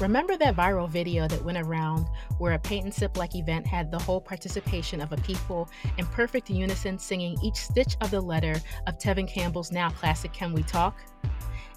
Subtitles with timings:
[0.00, 2.06] Remember that viral video that went around
[2.36, 6.04] where a paint and sip like event had the whole participation of a people in
[6.06, 8.56] perfect unison singing each stitch of the letter
[8.86, 10.98] of Tevin Campbell's now classic Can We Talk?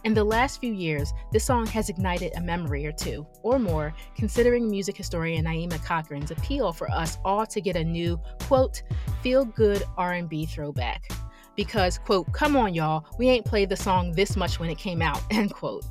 [0.03, 3.93] In the last few years, this song has ignited a memory or two, or more,
[4.17, 8.83] considering music historian Naima Cochrane's appeal for us all to get a new, quote,
[9.21, 11.09] feel-good R&B throwback.
[11.55, 15.01] Because, quote, come on y'all, we ain't played the song this much when it came
[15.01, 15.85] out, end quote.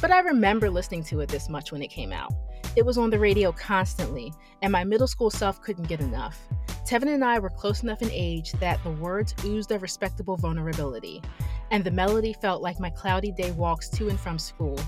[0.00, 2.32] But I remember listening to it this much when it came out.
[2.76, 6.38] It was on the radio constantly, and my middle school self couldn't get enough.
[6.86, 11.22] Tevin and I were close enough in age that the words oozed a respectable vulnerability,
[11.70, 14.78] and the melody felt like my cloudy day walks to and from school,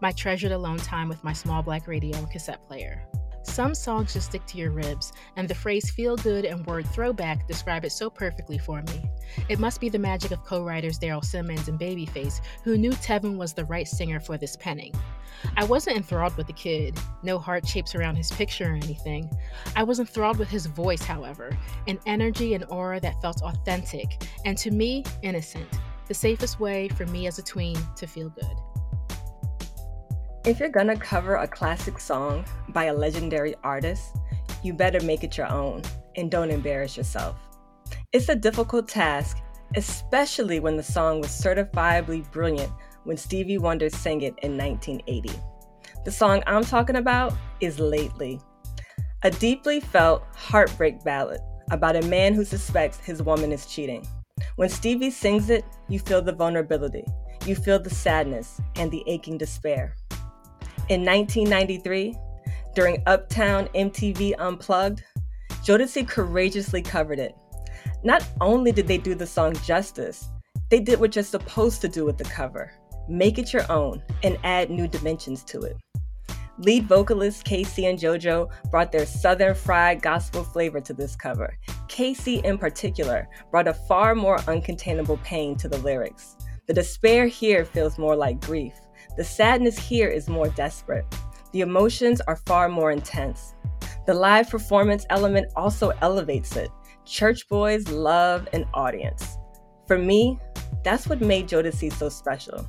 [0.00, 3.04] my treasured alone time with my small black radio and cassette player.
[3.42, 7.46] Some songs just stick to your ribs, and the phrase feel good and word throwback
[7.48, 9.10] describe it so perfectly for me.
[9.48, 13.36] It must be the magic of co writers Daryl Simmons and Babyface, who knew Tevin
[13.36, 14.92] was the right singer for this penning.
[15.56, 19.30] I wasn't enthralled with the kid, no heart shapes around his picture or anything.
[19.74, 24.58] I was enthralled with his voice, however, an energy and aura that felt authentic, and
[24.58, 25.68] to me, innocent,
[26.08, 28.79] the safest way for me as a tween to feel good.
[30.46, 34.16] If you're gonna cover a classic song by a legendary artist,
[34.62, 35.82] you better make it your own
[36.16, 37.36] and don't embarrass yourself.
[38.14, 39.36] It's a difficult task,
[39.76, 42.72] especially when the song was certifiably brilliant
[43.04, 45.30] when Stevie Wonder sang it in 1980.
[46.06, 48.40] The song I'm talking about is Lately,
[49.22, 54.06] a deeply felt heartbreak ballad about a man who suspects his woman is cheating.
[54.56, 57.04] When Stevie sings it, you feel the vulnerability,
[57.44, 59.96] you feel the sadness and the aching despair.
[60.90, 62.16] In 1993,
[62.74, 65.04] during Uptown MTV Unplugged,
[65.64, 67.36] Jodeci courageously covered it.
[68.02, 70.28] Not only did they do the song justice,
[70.68, 72.72] they did what you're supposed to do with the cover
[73.08, 75.76] make it your own and add new dimensions to it.
[76.58, 81.56] Lead vocalists K-Ci and JoJo brought their southern fried gospel flavor to this cover.
[81.86, 86.36] K-Ci, in particular, brought a far more uncontainable pain to the lyrics.
[86.66, 88.74] The despair here feels more like grief,
[89.16, 91.04] the sadness here is more desperate.
[91.52, 93.54] The emotions are far more intense.
[94.06, 96.70] The live performance element also elevates it.
[97.04, 99.36] Church boys love an audience.
[99.86, 100.38] For me,
[100.84, 102.66] that's what made Jodeci so special.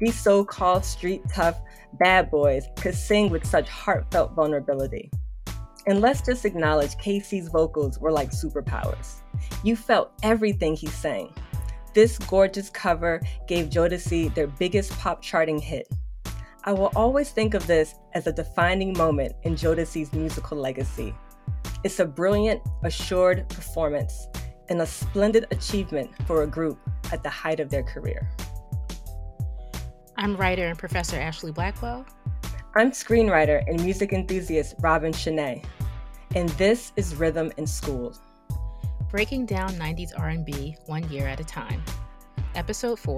[0.00, 1.60] These so called street tough
[1.98, 5.10] bad boys could sing with such heartfelt vulnerability.
[5.86, 9.16] And let's just acknowledge K-Ci's vocals were like superpowers.
[9.62, 11.32] You felt everything he sang.
[11.94, 15.86] This gorgeous cover gave Jodeci their biggest pop charting hit.
[16.64, 21.14] I will always think of this as a defining moment in Jodeci's musical legacy.
[21.84, 24.26] It's a brilliant, assured performance
[24.70, 26.78] and a splendid achievement for a group
[27.12, 28.30] at the height of their career.
[30.16, 32.06] I'm writer and professor Ashley Blackwell.
[32.74, 35.62] I'm screenwriter and music enthusiast Robin Shanae,
[36.34, 38.14] and this is Rhythm in School
[39.12, 41.84] breaking down 90s R&B one year at a time.
[42.54, 43.16] Episode 4,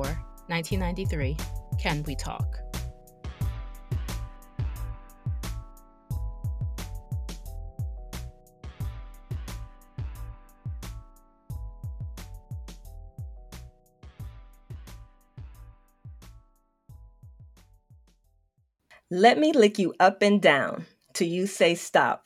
[0.49, 1.37] 1993,
[1.78, 2.59] Can We Talk?
[19.12, 22.25] Let me lick you up and down till you say stop.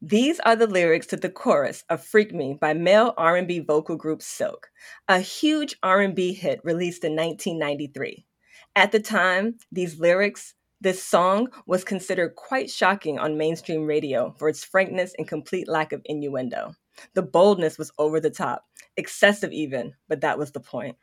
[0.00, 4.22] These are the lyrics to the chorus of Freak Me by male R&B vocal group
[4.22, 4.70] Silk,
[5.08, 8.26] a huge R&B hit released in 1993.
[8.74, 14.48] At the time, these lyrics, this song was considered quite shocking on mainstream radio for
[14.48, 16.74] its frankness and complete lack of innuendo.
[17.14, 18.64] The boldness was over the top,
[18.96, 20.96] excessive even, but that was the point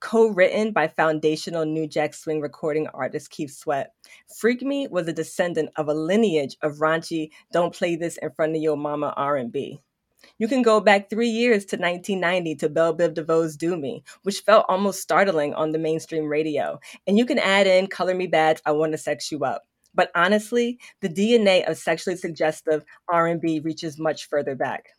[0.00, 3.92] co-written by foundational New Jack Swing recording artist Keith Sweat.
[4.38, 8.54] Freak Me was a descendant of a lineage of raunchy "Don't play this in front
[8.54, 9.80] of your mama" R&B.
[10.38, 14.40] You can go back three years to 1990 to Bell Biv DeVoe's Do Me, which
[14.40, 16.78] felt almost startling on the mainstream radio.
[17.06, 19.62] And you can add in Color Me Badd, I Wanna Sex You Up.
[19.94, 24.90] But honestly, the DNA of sexually suggestive R&B reaches much further back.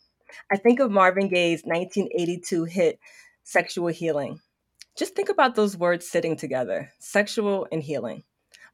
[0.52, 3.00] I think of Marvin Gaye's 1982 hit
[3.44, 4.40] Sexual Healing.
[5.00, 8.24] Just think about those words sitting together sexual and healing.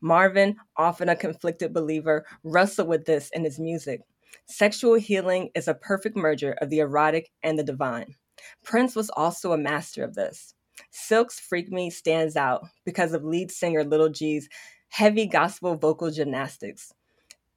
[0.01, 4.01] Marvin, often a conflicted believer, wrestled with this in his music.
[4.47, 8.15] Sexual healing is a perfect merger of the erotic and the divine.
[8.63, 10.55] Prince was also a master of this.
[10.89, 14.49] Silk's Freak Me stands out because of lead singer Little G's
[14.89, 16.91] heavy gospel vocal gymnastics.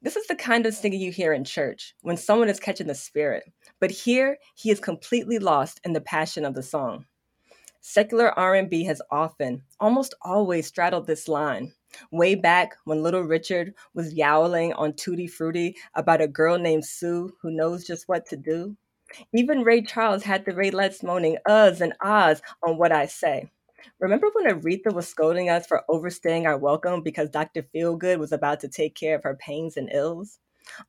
[0.03, 2.93] This is the kind of singing you hear in church when someone is catching the
[2.93, 7.05] spirit, but here he is completely lost in the passion of the song.
[7.81, 11.73] Secular R&B has often, almost always straddled this line.
[12.11, 17.31] Way back when Little Richard was yowling on Tutti Frutti about a girl named Sue
[17.41, 18.75] who knows just what to do.
[19.33, 23.49] Even Ray Charles had the Raelettes moaning uhs and ahs on what I say.
[23.99, 27.63] Remember when Aretha was scolding us for overstaying our welcome because Dr.
[27.63, 30.37] Feelgood was about to take care of her pains and ills?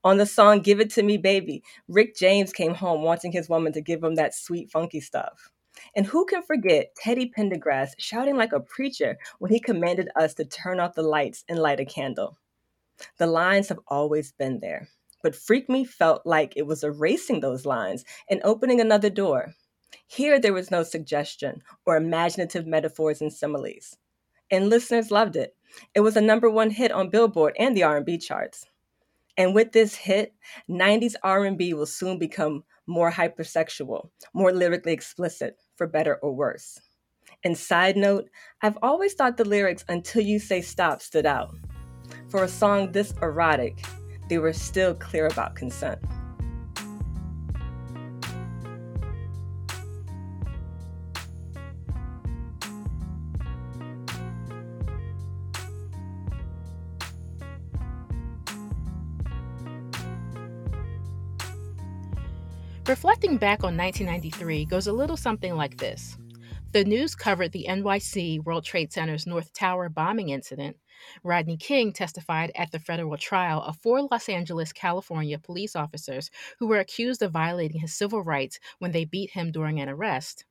[0.05, 3.73] On the song Give It To Me Baby, Rick James came home wanting his woman
[3.75, 5.51] to give him that sweet, funky stuff.
[5.95, 10.45] And who can forget Teddy Pendergrass shouting like a preacher when he commanded us to
[10.45, 12.39] turn off the lights and light a candle?
[13.19, 14.89] The lines have always been there,
[15.23, 19.55] but Freak Me felt like it was erasing those lines and opening another door.
[20.07, 23.97] Here there was no suggestion or imaginative metaphors and similes.
[24.51, 25.57] And listeners loved it.
[25.95, 28.67] It was a number 1 hit on Billboard and the R&B charts.
[29.37, 30.35] And with this hit,
[30.69, 36.79] 90s R&B will soon become more hypersexual, more lyrically explicit, for better or worse.
[37.45, 38.29] And side note,
[38.61, 41.55] I've always thought the lyrics Until You Say Stop stood out.
[42.29, 43.79] For a song this erotic,
[44.29, 46.01] they were still clear about consent.
[62.91, 66.19] Reflecting back on 1993 goes a little something like this.
[66.73, 70.77] The news covered the NYC World Trade Center's North Tower bombing incident.
[71.23, 76.67] Rodney King testified at the federal trial of four Los Angeles, California police officers who
[76.67, 80.45] were accused of violating his civil rights when they beat him during an arrest.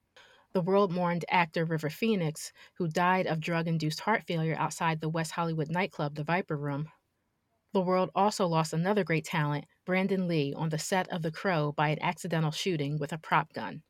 [0.53, 5.09] The world mourned actor River Phoenix, who died of drug induced heart failure outside the
[5.09, 6.87] West Hollywood nightclub, The Viper Room.
[7.71, 11.71] The world also lost another great talent, Brandon Lee, on the set of The Crow
[11.71, 13.83] by an accidental shooting with a prop gun.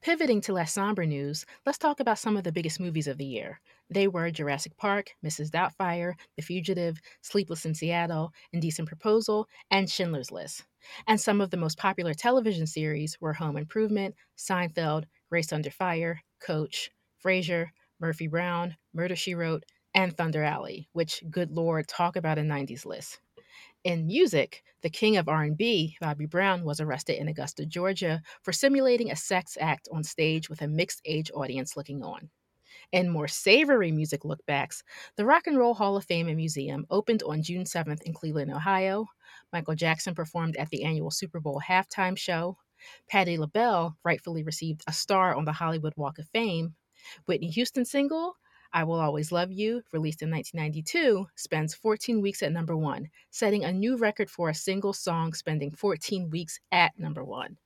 [0.00, 3.26] Pivoting to less somber news, let's talk about some of the biggest movies of the
[3.26, 3.60] year.
[3.90, 5.50] They were Jurassic Park, Mrs.
[5.50, 10.64] Doubtfire, The Fugitive, Sleepless in Seattle, Indecent Proposal, and Schindler's List.
[11.06, 16.22] And some of the most popular television series were Home Improvement, Seinfeld, Grace Under Fire,
[16.40, 16.90] Coach,
[17.22, 17.66] Frasier,
[18.00, 19.64] Murphy Brown, Murder She Wrote,
[19.98, 23.18] and Thunder Alley, which, good lord, talk about a 90s list.
[23.82, 29.10] In music, the king of R&B, Bobby Brown, was arrested in Augusta, Georgia for simulating
[29.10, 32.30] a sex act on stage with a mixed-age audience looking on.
[32.92, 34.84] In more savory music lookbacks,
[35.16, 38.52] the Rock and Roll Hall of Fame and Museum opened on June 7th in Cleveland,
[38.52, 39.04] Ohio.
[39.52, 42.56] Michael Jackson performed at the annual Super Bowl halftime show.
[43.08, 46.76] Patti LaBelle rightfully received a star on the Hollywood Walk of Fame.
[47.26, 48.36] Whitney Houston single
[48.72, 53.64] I Will Always Love You, released in 1992, spends 14 weeks at number one, setting
[53.64, 57.56] a new record for a single song spending 14 weeks at number one.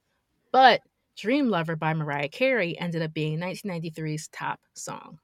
[0.53, 0.81] But
[1.17, 5.19] Dream Lover by Mariah Carey ended up being 1993's top song.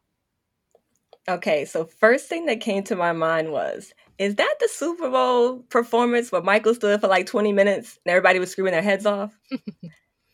[1.28, 5.58] Okay, so first thing that came to my mind was is that the Super Bowl
[5.68, 9.38] performance where Michael stood for like 20 minutes and everybody was screaming their heads off?
[9.50, 9.60] and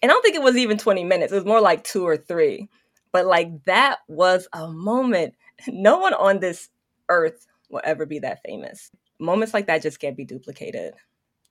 [0.03, 2.69] I don't think it was even 20 minutes, it was more like two or three.
[3.15, 5.37] But like that was a moment.
[5.69, 6.71] No one on this
[7.11, 8.93] earth will ever be that famous.
[9.21, 10.95] Moments like that just can't be duplicated.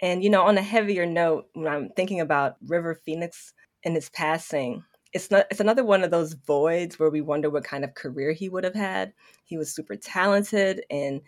[0.02, 3.54] And you know, on a heavier note, when I'm thinking about River Phoenix
[3.86, 7.66] and his passing, it's not it's another one of those voids where we wonder what
[7.66, 9.14] kind of career he would have had.
[9.46, 11.22] He was super talented and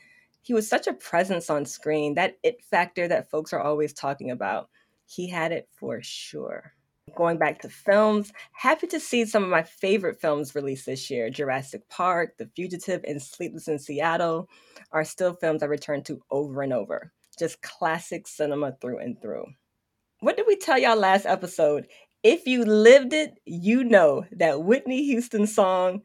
[0.44, 2.16] he was such a presence on screen.
[2.16, 4.70] That it factor that folks are always talking about.
[5.08, 6.75] He had it for sure.
[7.16, 11.30] Going back to films, happy to see some of my favorite films released this year.
[11.30, 14.50] Jurassic Park, The Fugitive, and Sleepless in Seattle
[14.92, 17.14] are still films I return to over and over.
[17.40, 19.46] Just classic cinema through and through.
[20.20, 21.88] What did we tell y'all last episode?
[22.24, 26.02] If you lived it, you know that Whitney Houston song,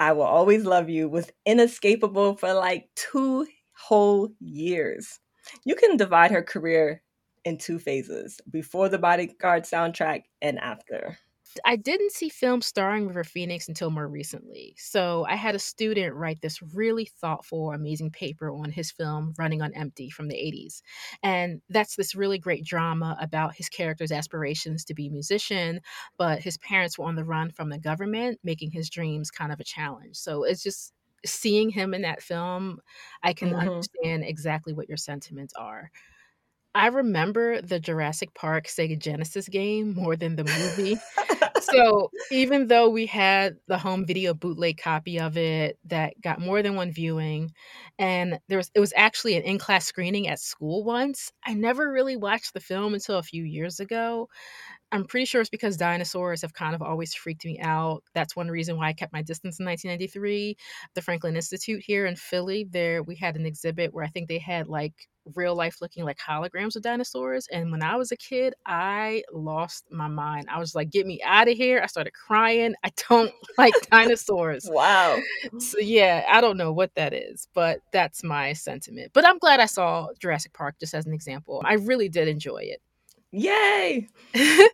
[0.00, 3.46] I Will Always Love You, was inescapable for like two
[3.76, 5.20] whole years.
[5.64, 7.01] You can divide her career
[7.44, 11.18] in two phases before the Bodyguard soundtrack and after.
[11.64, 14.74] I didn't see films starring River Phoenix until more recently.
[14.78, 19.60] So I had a student write this really thoughtful, amazing paper on his film Running
[19.60, 20.80] on Empty from the 80s.
[21.22, 25.80] And that's this really great drama about his character's aspirations to be a musician,
[26.16, 29.60] but his parents were on the run from the government, making his dreams kind of
[29.60, 30.16] a challenge.
[30.16, 30.92] So it's just
[31.24, 32.80] seeing him in that film,
[33.22, 33.68] I can mm-hmm.
[33.68, 35.90] understand exactly what your sentiments are.
[36.74, 40.98] I remember the Jurassic Park Sega Genesis game more than the movie.
[41.60, 46.62] so even though we had the home video bootleg copy of it that got more
[46.62, 47.52] than one viewing,
[47.98, 52.16] and there was it was actually an in-class screening at school once, I never really
[52.16, 54.28] watched the film until a few years ago.
[54.92, 58.04] I'm pretty sure it's because dinosaurs have kind of always freaked me out.
[58.14, 60.56] That's one reason why I kept my distance in 1993.
[60.94, 64.38] The Franklin Institute here in Philly, there we had an exhibit where I think they
[64.38, 64.92] had like
[65.34, 67.48] real life looking like holograms of dinosaurs.
[67.50, 70.48] And when I was a kid, I lost my mind.
[70.50, 71.80] I was like, get me out of here.
[71.82, 72.74] I started crying.
[72.84, 74.68] I don't like dinosaurs.
[74.70, 75.18] Wow.
[75.58, 79.12] So, yeah, I don't know what that is, but that's my sentiment.
[79.14, 81.62] But I'm glad I saw Jurassic Park just as an example.
[81.64, 82.80] I really did enjoy it.
[83.32, 84.08] Yay!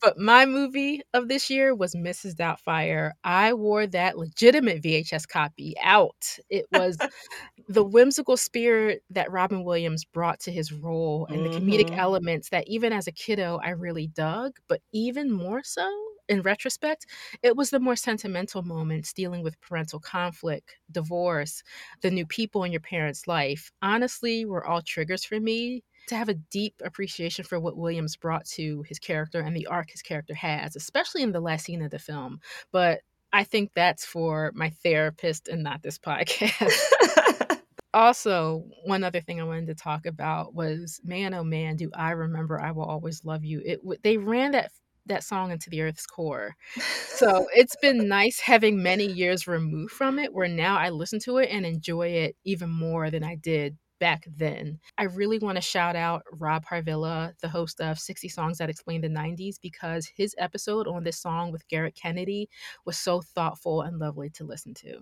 [0.00, 2.34] but my movie of this year was Mrs.
[2.34, 3.12] Doubtfire.
[3.24, 6.38] I wore that legitimate VHS copy out.
[6.50, 7.06] It was
[7.68, 11.98] the whimsical spirit that Robin Williams brought to his role and the comedic Mhm.
[11.98, 15.90] elements that even as a kiddo I really dug, but even more so
[16.28, 17.06] in retrospect,
[17.42, 21.62] it was the more sentimental moments dealing with parental conflict, divorce,
[22.02, 23.70] the new people in your parents' life.
[23.82, 28.46] Honestly, were all triggers for me to have a deep appreciation for what Williams brought
[28.46, 31.90] to his character and the arc his character has, especially in the last scene of
[31.90, 32.40] the film.
[32.72, 33.00] But
[33.32, 37.60] I think that's for my therapist and not this podcast.
[37.94, 42.12] also, one other thing I wanted to talk about was man, oh man, do I
[42.12, 43.62] remember I will always love you.
[43.64, 44.70] It they ran that
[45.06, 46.56] that song into the earth's core.
[46.78, 51.38] So it's been nice having many years removed from it, where now I listen to
[51.38, 54.78] it and enjoy it even more than I did back then.
[54.98, 59.00] I really want to shout out Rob Harvilla, the host of 60 Songs That Explain
[59.00, 62.48] the 90s, because his episode on this song with Gerrick Kennedy
[62.84, 65.00] was so thoughtful and lovely to listen to.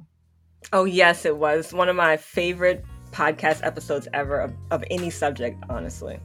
[0.73, 5.63] oh, yes, it was one of my favorite podcast episodes ever of, of any subject,
[5.69, 6.19] honestly.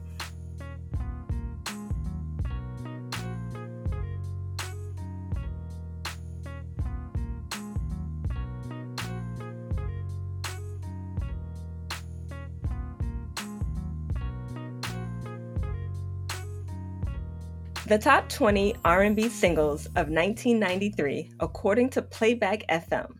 [17.90, 23.16] The top 20 R&B singles of 1993 according to Playback FM.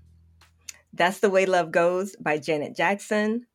[0.92, 3.46] That's the Way Love Goes by Janet Jackson.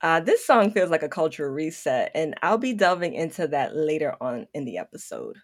[0.00, 4.14] Uh, this song feels like a cultural reset, and I'll be delving into that later
[4.20, 5.38] on in the episode.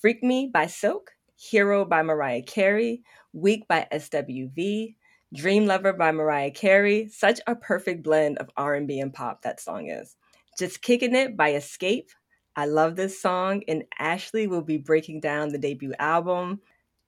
[0.00, 4.96] Freak Me by Silk, Hero by Mariah Carey, Weak by SWV,
[5.32, 7.06] Dream Lover by Mariah Carey.
[7.10, 10.16] Such a perfect blend of R&B and pop that song is.
[10.58, 12.08] Just Kicking It by Xscape.
[12.56, 16.60] I love this song, and Ashley will be breaking down the debut album.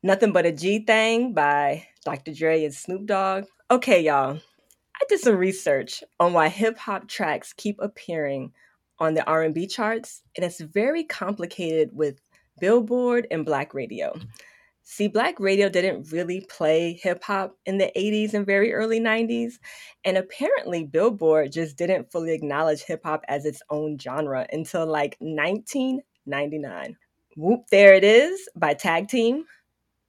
[0.02, 2.32] Nothing But a G Thing by Dr.
[2.32, 3.44] Dre and Snoop Dogg.
[3.70, 4.38] Okay, y'all.
[4.96, 8.52] I did some research on why hip hop tracks keep appearing
[8.98, 12.20] on the R&B charts, and it's very complicated with
[12.60, 14.18] Billboard and Black Radio.
[14.88, 19.54] See, Black Radio didn't really play hip hop in the 80s and very early 90s,
[20.04, 25.16] and apparently Billboard just didn't fully acknowledge hip hop as its own genre until like
[25.18, 26.96] 1999.
[27.36, 29.44] Whoop, There It Is by Tag Team,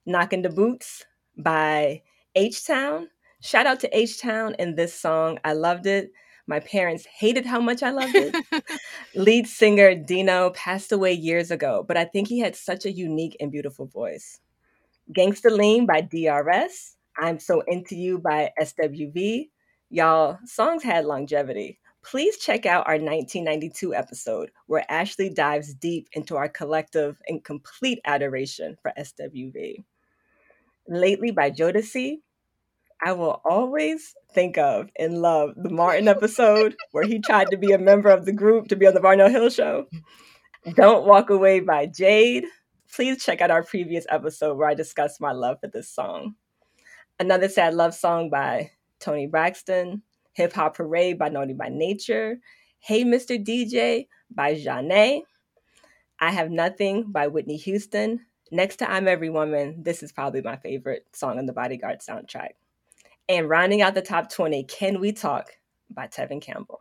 [0.06, 1.04] Knockin' the Boots
[1.36, 2.00] by
[2.36, 3.08] H Town.
[3.40, 5.40] Shout out to H Town and this song.
[5.44, 6.12] I loved it.
[6.46, 8.36] My parents hated how much I loved it.
[9.16, 13.36] Lead singer Dino passed away years ago, but I think he had such a unique
[13.40, 14.38] and beautiful voice.
[15.16, 16.96] Gangsta Lean by DRS.
[17.16, 19.48] I'm So Into You by SWV.
[19.88, 21.78] Y'all, songs had longevity.
[22.04, 28.00] Please check out our 1992 episode where Ashley dives deep into our collective and complete
[28.04, 29.82] adoration for SWV.
[30.86, 32.18] Lately by Jodeci.
[33.02, 37.72] I will always think of and love the Martin episode where he tried to be
[37.72, 39.86] a member of the group to be on the Varnell Hill show.
[40.74, 42.44] Don't Walk Away by Jade.
[42.94, 46.34] Please check out our previous episode where I discussed my love for this song.
[47.20, 50.02] Another sad love song by Toni Braxton.
[50.32, 52.38] Hip Hop Parade by Naughty by Nature.
[52.78, 53.44] Hey Mr.
[53.44, 55.22] DJ by Zhané.
[56.20, 58.20] I Have Nothing by Whitney Houston.
[58.50, 62.50] Next to I'm Every Woman, this is probably my favorite song on the Bodyguard soundtrack.
[63.28, 65.50] And rounding out the top 20, Can We Talk
[65.90, 66.80] by Tevin Campbell.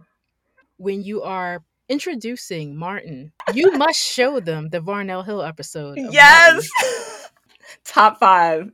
[0.77, 5.97] When you are introducing Martin, you must show them the Varnell Hill episode.
[5.97, 6.67] Yes!
[7.83, 8.71] top five.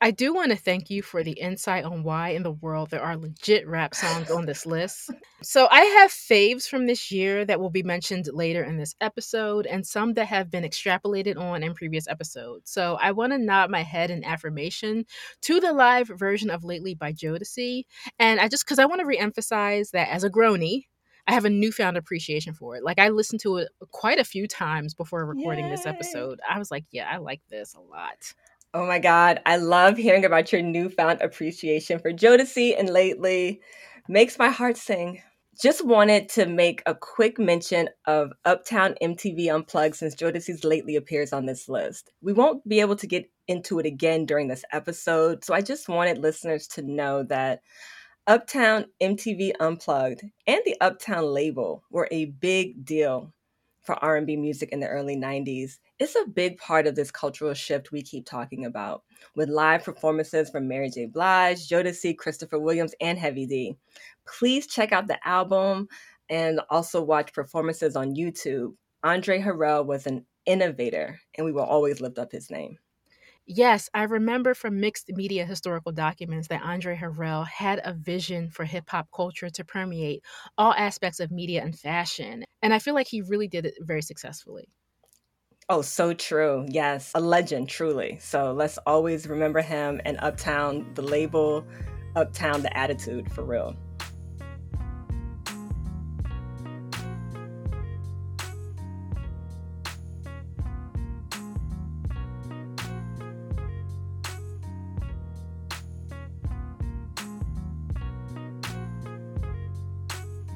[0.00, 3.02] I do want to thank you for the insight on why in the world there
[3.02, 5.10] are legit rap songs on this list.
[5.40, 9.64] So I have faves from this year that will be mentioned later in this episode,
[9.64, 12.70] and some that have been extrapolated on in previous episodes.
[12.70, 15.06] So I want to nod my head in affirmation
[15.42, 17.84] to the live version of Lately by Jodeci.
[18.18, 20.82] And I just because I want to reemphasize that as a groany,
[21.26, 22.84] I have a newfound appreciation for it.
[22.84, 26.40] Like I listened to it quite a few times before recording this episode.
[26.48, 28.34] I was like, yeah, I like this a lot.
[28.74, 29.40] Oh my God.
[29.46, 33.60] I love hearing about your newfound appreciation for Jodeci and lately.
[34.08, 35.22] Makes my heart sing.
[35.62, 41.32] Just wanted to make a quick mention of Uptown MTV Unplugged since Jodeci's lately appears
[41.32, 42.10] on this list.
[42.20, 45.88] We won't be able to get into it again during this episode, so I just
[45.88, 47.60] wanted listeners to know that
[48.26, 53.34] Uptown MTV Unplugged and the Uptown label were a big deal
[53.82, 55.72] for R&B music in the early 90s.
[55.98, 59.02] It's a big part of this cultural shift we keep talking about,
[59.36, 61.04] with live performances from Mary J.
[61.04, 63.76] Blige, Jodeci, Christopher Williams, and Heavy D.
[64.26, 65.86] Please check out the album
[66.30, 68.72] and also watch performances on YouTube.
[69.02, 72.78] Andre Harrell was an innovator, and we will always lift up his name.
[73.46, 78.64] Yes, I remember from mixed media historical documents that Andre Harrell had a vision for
[78.64, 80.22] hip hop culture to permeate
[80.56, 82.44] all aspects of media and fashion.
[82.62, 84.70] And I feel like he really did it very successfully.
[85.68, 86.64] Oh, so true.
[86.68, 88.18] Yes, a legend, truly.
[88.18, 91.66] So let's always remember him and Uptown, the label,
[92.16, 93.76] Uptown, the attitude for real.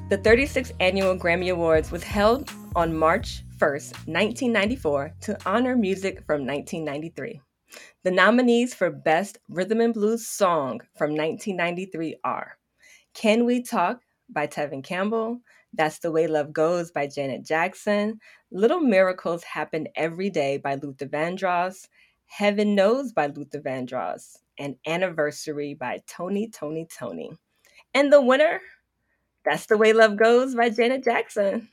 [0.09, 6.47] The 36th Annual Grammy Awards was held on March 1st, 1994, to honor music from
[6.47, 7.39] 1993.
[8.03, 12.57] The nominees for Best Rhythm and Blues Song from 1993 are
[13.13, 15.41] Can We Talk by Tevin Campbell,
[15.75, 18.19] That's the Way Love Goes by Janet Jackson,
[18.51, 21.87] Little Miracles Happen Every Day by Luther Vandross,
[22.25, 27.37] Heaven Knows by Luther Vandross, and Anniversary by Tony Toni Toné.
[27.93, 28.59] And the winner
[29.49, 31.69] that's the Way Love Goes by Janet Jackson.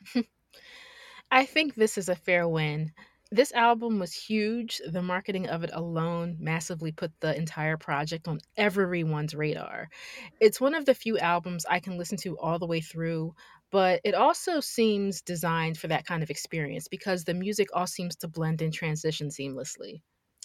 [1.30, 2.92] I think this is a fair win.
[3.30, 4.80] This album was huge.
[4.88, 9.90] The marketing of it alone massively put the entire project on everyone's radar.
[10.40, 13.34] It's one of the few albums I can listen to all the way through,
[13.70, 18.16] but it also seems designed for that kind of experience because the music all seems
[18.16, 20.00] to blend and transition seamlessly.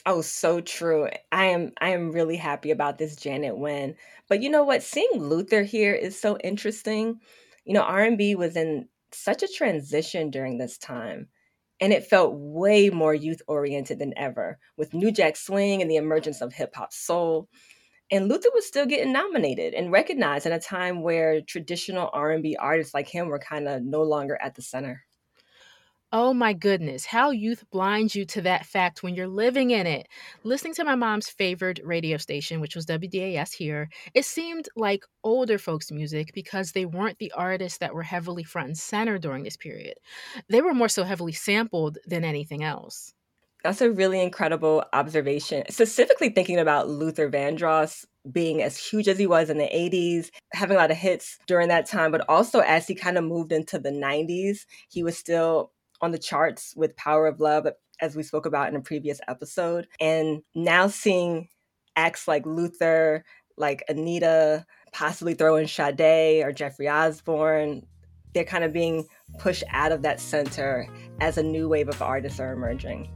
[0.05, 1.09] Oh, so true.
[1.31, 3.95] I am I am really happy about this Janet win.
[4.27, 4.83] But you know what?
[4.83, 7.19] Seeing Luther here is so interesting.
[7.65, 11.27] You know, R&B was in such a transition during this time,
[11.79, 15.97] and it felt way more youth oriented than ever with New Jack Swing and the
[15.97, 17.47] emergence of hip hop soul.
[18.11, 22.93] And Luther was still getting nominated and recognized in a time where traditional R&B artists
[22.93, 25.03] like him were kind of no longer at the center.
[26.13, 30.07] Oh my goodness, how youth blinds you to that fact when you're living in it.
[30.43, 35.57] Listening to my mom's favorite radio station, which was WDAS here, it seemed like older
[35.57, 39.57] folks' music because they weren't the artists that were heavily front and center during this
[39.57, 39.95] period.
[40.49, 43.13] They were more so heavily sampled than anything else.
[43.63, 45.63] That's a really incredible observation.
[45.69, 50.77] Specifically thinking about Luther Vandross being as huge as he was in the 80s, having
[50.77, 53.77] a lot of hits during that time, but also as he kind of moved into
[53.77, 57.67] the 90s, he was still on the charts with Power of Love,
[58.01, 59.87] as we spoke about in a previous episode.
[59.99, 61.49] And now seeing
[61.95, 63.23] acts like Luther,
[63.57, 67.85] like Anita, possibly throw in Sade or Jeffrey Osborne,
[68.33, 69.07] they're kind of being
[69.39, 70.87] pushed out of that center
[71.19, 73.09] as a new wave of artists are emerging.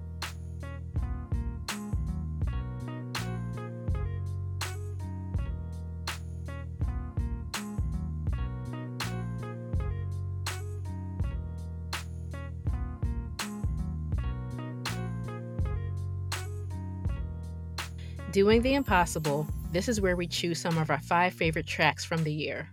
[18.36, 22.26] Doing the Impossible, this is where we choose some of our five favorite tracks from
[22.26, 22.68] the year.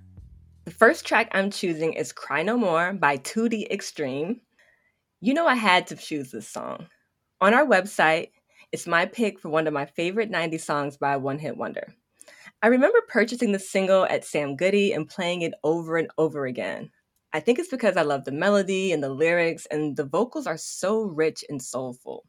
[0.64, 4.40] The first track I'm choosing is Cry No More by 2D Extreme.
[5.20, 6.88] You know, I had to choose this song.
[7.40, 8.30] On our website,
[8.72, 11.94] it's my pick for one of my favorite 90s songs by One Hit Wonder.
[12.60, 16.90] I remember purchasing the single at Sam Goody and playing it over and over again.
[17.32, 20.58] I think it's because I love the melody and the lyrics, and the vocals are
[20.58, 22.24] so rich and soulful.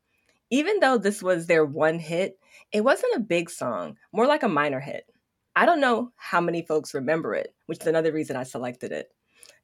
[0.51, 2.37] Even though this was their one hit,
[2.71, 5.05] it wasn't a big song, more like a minor hit.
[5.55, 9.11] I don't know how many folks remember it, which is another reason I selected it.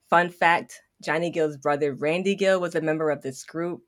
[0.10, 3.82] Fun fact Johnny Gill's brother Randy Gill was a member of this group.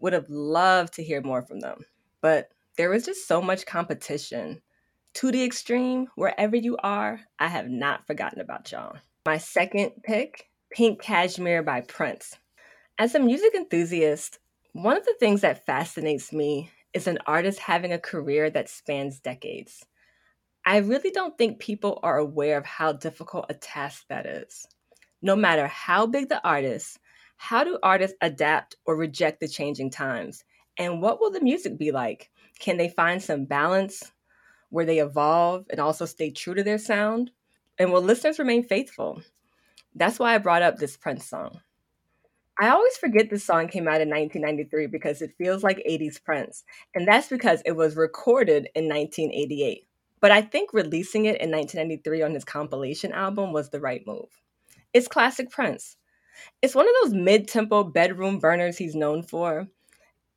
[0.00, 1.84] Would have loved to hear more from them,
[2.20, 4.62] but there was just so much competition.
[5.14, 8.96] To the extreme, wherever you are, I have not forgotten about y'all.
[9.26, 12.36] My second pick Pink Cashmere by Prince.
[12.98, 14.38] As a music enthusiast,
[14.72, 19.20] one of the things that fascinates me is an artist having a career that spans
[19.20, 19.86] decades.
[20.66, 24.66] I really don't think people are aware of how difficult a task that is.
[25.22, 26.98] No matter how big the artist,
[27.36, 30.42] how do artists adapt or reject the changing times?
[30.76, 32.30] And what will the music be like?
[32.58, 34.10] Can they find some balance
[34.70, 37.30] where they evolve and also stay true to their sound?
[37.78, 39.22] And will listeners remain faithful?
[39.94, 41.60] That's why I brought up this Prince song.
[42.60, 46.64] I always forget this song came out in 1993 because it feels like 80s Prince,
[46.92, 49.86] and that's because it was recorded in 1988.
[50.20, 54.26] But I think releasing it in 1993 on his compilation album was the right move.
[54.92, 55.96] It's classic Prince.
[56.60, 59.68] It's one of those mid tempo bedroom burners he's known for.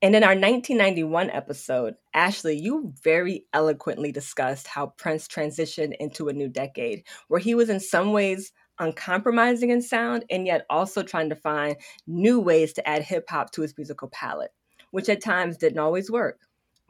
[0.04, 6.34] And in our 1991 episode, Ashley, you very eloquently discussed how Prince transitioned into a
[6.34, 11.30] new decade, where he was in some ways uncompromising in sound and yet also trying
[11.30, 11.76] to find
[12.08, 14.54] new ways to add hip hop to his musical palette,
[14.92, 16.40] which at times didn't always work.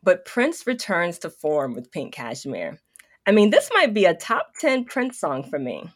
[0.04, 2.80] But Prince returns to form with Pink Cashmere.
[3.28, 5.90] I mean, this might be a top 10 Prince song for me.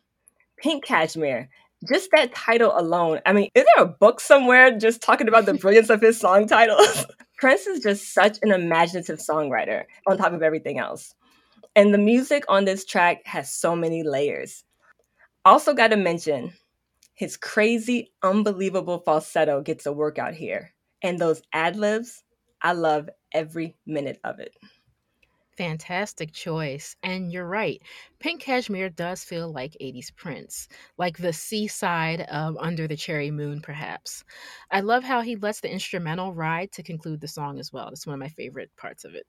[0.58, 1.50] Pink Cashmere,
[1.90, 3.20] just that title alone.
[3.26, 6.48] I mean, is there a book somewhere just talking about the brilliance of his song
[6.48, 7.06] titles?
[7.38, 11.14] Prince is just such an imaginative songwriter on top of everything else.
[11.76, 14.64] And the music on this track has so many layers.
[15.46, 16.54] Also, got to mention
[17.14, 20.74] his crazy, unbelievable falsetto gets a workout here.
[21.02, 22.24] And those ad libs,
[22.62, 24.56] I love every minute of it.
[25.58, 26.98] Fantastic choice.
[27.02, 27.82] And you're right.
[28.20, 33.62] Pink Cashmere does feel like 80s Prince, like the seaside of Under the Cherry Moon,
[33.62, 34.26] perhaps.
[34.70, 37.86] I love how he lets the instrumental ride to conclude the song as well.
[37.86, 39.26] That's one of my favorite parts of it.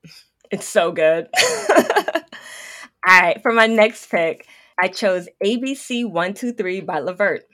[0.51, 1.29] It's so good.
[1.71, 7.45] All right, for my next pick, I chose ABC 123 by Levert.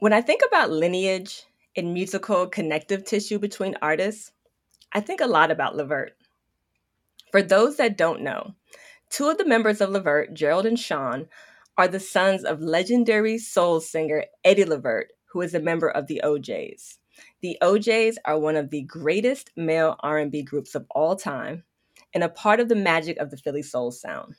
[0.00, 1.44] When I think about lineage
[1.76, 4.32] and musical connective tissue between artists,
[4.92, 6.16] I think a lot about Levert.
[7.30, 8.56] For those that don't know,
[9.10, 11.28] two of the members of Levert, Gerald and Sean,
[11.78, 16.20] are the sons of legendary soul singer Eddie Levert, who is a member of the
[16.24, 16.98] O'Jays.
[17.42, 21.62] The O'Jays are one of the greatest male R&B groups of all time
[22.12, 24.34] and a part of the magic of the Philly soul sound.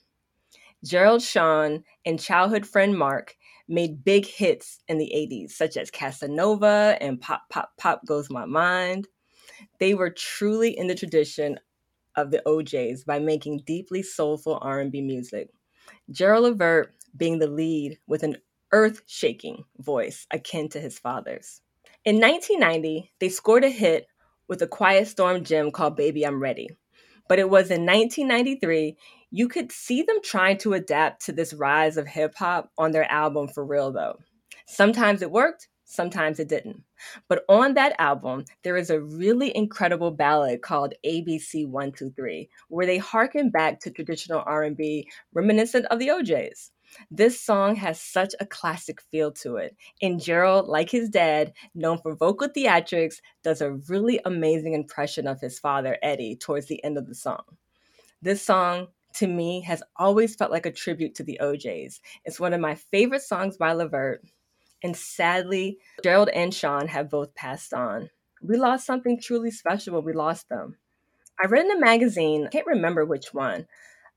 [0.84, 3.36] Gerald Sean and childhood friend Mark
[3.68, 8.46] made big hits in the 80s, such as Casanova and Pop Pop Pop Goes My
[8.46, 9.08] Mind.
[9.80, 11.60] They were truly in the tradition
[12.16, 15.50] of the O'Jays by making deeply soulful R&B music.
[16.10, 18.38] Gerald Levert being the lead with an
[18.72, 21.62] earth-shaking voice akin to his father's.
[22.04, 24.08] In 1990, they scored a hit
[24.48, 26.70] with a Quiet Storm gem called Baby I'm Ready.
[27.30, 28.98] But it was in 1993
[29.32, 33.10] you could see them trying to adapt to this rise of hip hop on their
[33.10, 34.20] album For Real Though.
[34.68, 36.84] Sometimes it worked, sometimes it didn't.
[37.30, 42.98] But on that album, there is a really incredible ballad called ABC 123, where they
[42.98, 46.72] harken back to traditional R&B reminiscent of the O'Jays.
[47.10, 49.78] This song has such a classic feel to it.
[50.02, 55.40] And Gerald, like his dad, known for vocal theatrics, does a really amazing impression of
[55.40, 57.44] his father, Eddie, towards the end of the song.
[58.22, 62.02] This song to me has always felt like a tribute to the O'Jays.
[62.26, 64.24] It's one of my favorite songs by Levert.
[64.84, 68.10] And sadly, Gerald and Sean have both passed on.
[68.42, 70.78] We lost something truly special when we lost them.
[71.42, 73.68] I read in a magazine, I can't remember which one,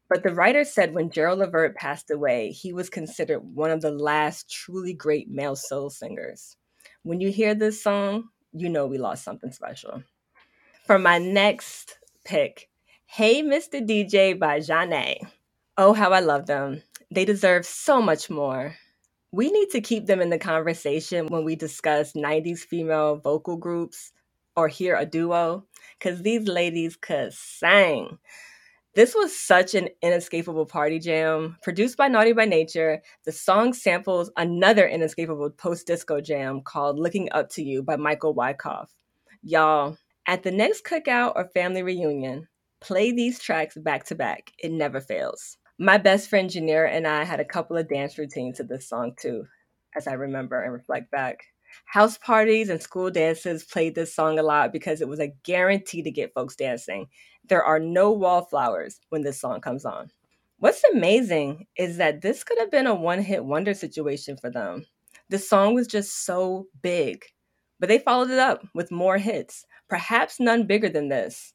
[0.08, 3.90] but the writer said when Gerald Levert passed away, he was considered one of the
[3.90, 6.56] last truly great male soul singers.
[7.02, 10.02] When you hear this song, you know we lost something special.
[10.86, 12.68] For my next pick,
[13.16, 13.80] Hey Mr.
[13.80, 15.18] DJ by Zhané.
[15.76, 16.82] Oh, how I love them.
[17.12, 18.74] They deserve so much more.
[19.30, 24.10] We need to keep them in the conversation when we discuss 90s female vocal groups
[24.56, 25.64] or hear a duo,
[25.96, 28.18] because these ladies could sing.
[28.96, 31.56] This was such an inescapable party jam.
[31.62, 37.28] Produced by Naughty by Nature, the song samples another inescapable post disco jam called Looking
[37.30, 38.88] Up to You by Michael Wycoff.
[39.40, 42.48] Y'all, at the next cookout or family reunion,
[42.84, 44.52] Play these tracks back to back.
[44.58, 45.56] It never fails.
[45.78, 49.14] My best friend Janira and I had a couple of dance routines to this song
[49.18, 49.46] too,
[49.96, 51.44] as I remember and reflect back.
[51.86, 56.02] House parties and school dances played this song a lot because it was a guarantee
[56.02, 57.06] to get folks dancing.
[57.48, 60.10] There are no wallflowers when this song comes on.
[60.58, 64.84] What's amazing is that this could have been a one hit wonder situation for them.
[65.30, 67.24] The song was just so big,
[67.80, 71.54] but they followed it up with more hits, perhaps none bigger than this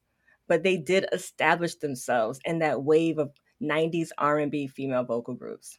[0.50, 3.32] but they did establish themselves in that wave of
[3.64, 5.78] 90s R&B female vocal groups.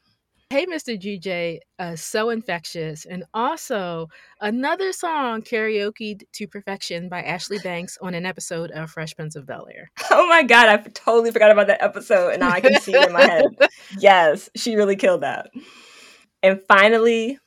[0.53, 1.01] Hey, Mr.
[1.01, 3.07] DJ, uh, so infectious.
[3.07, 4.09] And also
[4.41, 9.47] another song karaoke to perfection by Ashley Banks on an episode of Fresh Prince of
[9.47, 9.93] Bel Air.
[10.11, 13.07] Oh my God, I totally forgot about that episode and now I can see it
[13.07, 13.47] in my head.
[13.99, 15.51] Yes, she really killed that.
[16.43, 17.39] And finally,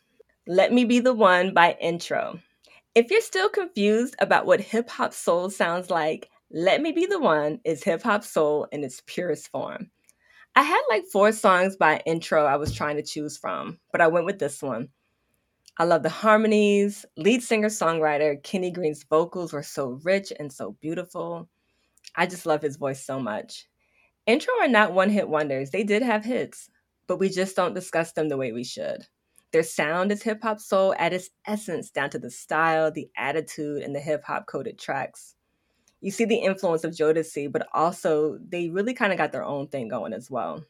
[0.48, 2.40] Let Me Be the One by Intro.
[2.96, 7.20] If you're still confused about what hip hop soul sounds like, let Me Be the
[7.20, 9.90] One is hip hop soul in its purest form.
[10.56, 14.08] I had like four songs by intro I was trying to choose from, but I
[14.08, 14.90] went with this one.
[15.80, 17.08] I love the harmonies.
[17.18, 21.50] Lead singer songwriter Kenny Green's vocals were so rich and so beautiful.
[22.16, 23.66] I just love his voice so much.
[24.28, 26.70] Intro are not one hit wonders, they did have hits,
[27.08, 29.08] but we just don't discuss them the way we should.
[29.54, 33.82] Their sound is hip hop soul at its essence, down to the style, the attitude,
[33.82, 35.34] and the hip hop coded tracks.
[36.04, 39.70] You see the influence of Jodeci, but also they really kind of got their own
[39.70, 40.62] thing going as well.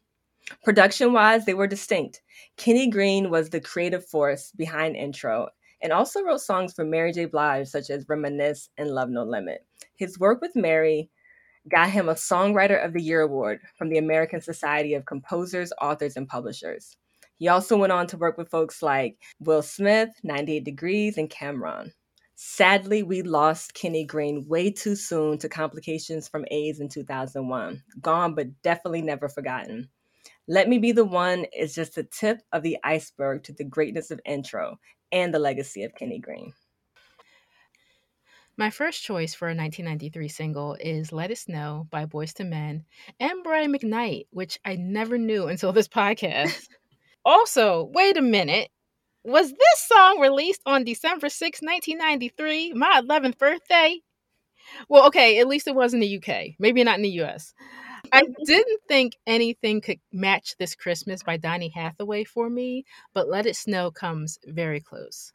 [0.63, 2.21] Production wise, they were distinct.
[2.55, 5.49] Kenny Green was the creative force behind Intro
[5.81, 7.25] and also wrote songs for Mary J.
[7.25, 9.65] Blige, such as Reminisce and Love No Limit.
[9.95, 11.09] His work with Mary
[11.67, 16.15] got him a Songwriter of the Year award from the American Society of Composers, Authors,
[16.15, 16.95] and Publishers.
[17.37, 21.91] He also went on to work with folks like Will Smith, 98 Degrees, and Cam'ron.
[22.45, 27.81] Sadly, we lost Kenny Green way too soon to complications from AIDS in 2001.
[28.01, 29.87] Gone, but definitely never forgotten.
[30.49, 34.11] Let Me Be the One is just the tip of the iceberg to the greatness
[34.11, 34.77] of intro
[35.09, 36.51] and the legacy of Kenny Green.
[38.57, 42.83] My first choice for a 1993 single is Let It Snow by Boyz II Men
[43.21, 46.67] and Brian McKnight, which I never knew until this podcast.
[47.23, 48.69] also, wait a minute.
[49.23, 53.99] Was this song released on December 6, 1993, my 11th birthday?
[54.89, 56.55] Well, okay, at least it was in the UK.
[56.59, 57.53] Maybe not in the US.
[58.11, 63.45] I didn't think anything could match This Christmas by Donny Hathaway for me, but Let
[63.45, 65.31] It Snow comes very close.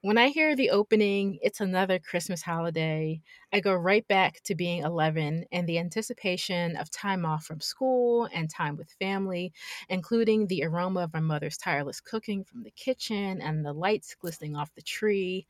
[0.00, 3.20] When I hear the opening, it's another Christmas holiday,
[3.52, 8.24] I go right back to being 11 and the anticipation of time off from school
[8.32, 9.52] and time with family,
[9.88, 14.56] including the aroma of my mother's tireless cooking from the kitchen and the lights glistening
[14.56, 15.46] off the tree.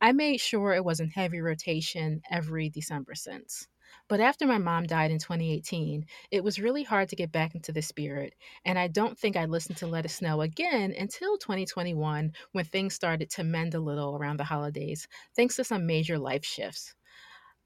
[0.00, 3.68] I made sure it was in heavy rotation every December since.
[4.08, 7.72] But after my mom died in 2018, it was really hard to get back into
[7.72, 12.32] the spirit, and I don't think I listened to Let It Snow again until 2021
[12.52, 16.44] when things started to mend a little around the holidays, thanks to some major life
[16.44, 16.94] shifts.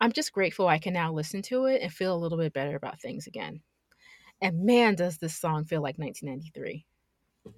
[0.00, 2.76] I'm just grateful I can now listen to it and feel a little bit better
[2.76, 3.60] about things again.
[4.40, 6.84] And man, does this song feel like 1993.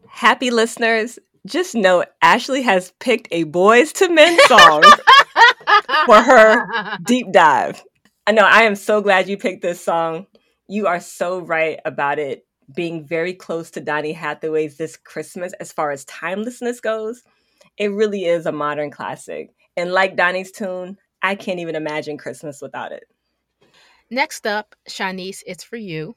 [0.09, 4.83] Happy listeners, just know Ashley has picked a Boyz II Men song
[6.07, 7.83] for her deep dive.
[8.27, 10.27] I know I am so glad you picked this song.
[10.69, 15.73] You are so right about it being very close to Donny Hathaway's This Christmas as
[15.73, 17.23] far as timelessness goes.
[17.77, 19.51] It really is a modern classic.
[19.77, 23.05] And like Donny's tune, I can't even imagine Christmas without it.
[24.11, 26.15] Next up, Shanice, It's For You.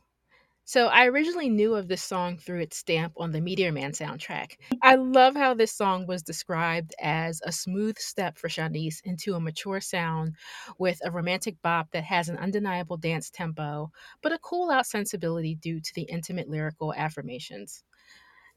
[0.65, 4.53] So I originally knew of this song through its stamp on the Meteor Man soundtrack.
[4.81, 9.41] I love how this song was described as a smooth step for Shanice into a
[9.41, 10.35] mature sound
[10.77, 15.53] with a romantic bop that has an undeniable dance tempo, but a cool out sensibility
[15.55, 17.83] due to the intimate lyrical affirmations.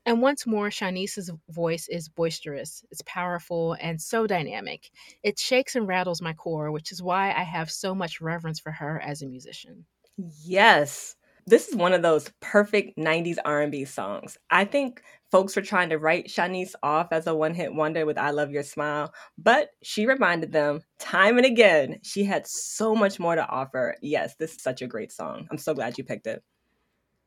[0.06, 4.92] And once more, Shanice's voice is boisterous, it's powerful, and so dynamic.
[5.24, 8.70] It shakes and rattles my core, which is why I have so much reverence for
[8.70, 9.86] her as a musician.
[10.44, 11.16] Yes
[11.46, 14.36] this is one of those perfect 90s R&B songs.
[14.50, 18.30] I think folks were trying to write Shanice off as a one-hit wonder with I
[18.30, 23.36] Love Your Smile, but she reminded them time and again she had so much more
[23.36, 23.96] to offer.
[24.02, 25.46] Yes, this is such a great song.
[25.50, 26.42] I'm so glad you picked it.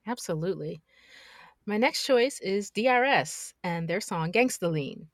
[0.05, 0.81] Absolutely.
[1.65, 5.07] My next choice is DRS and their song Gangsta Lean.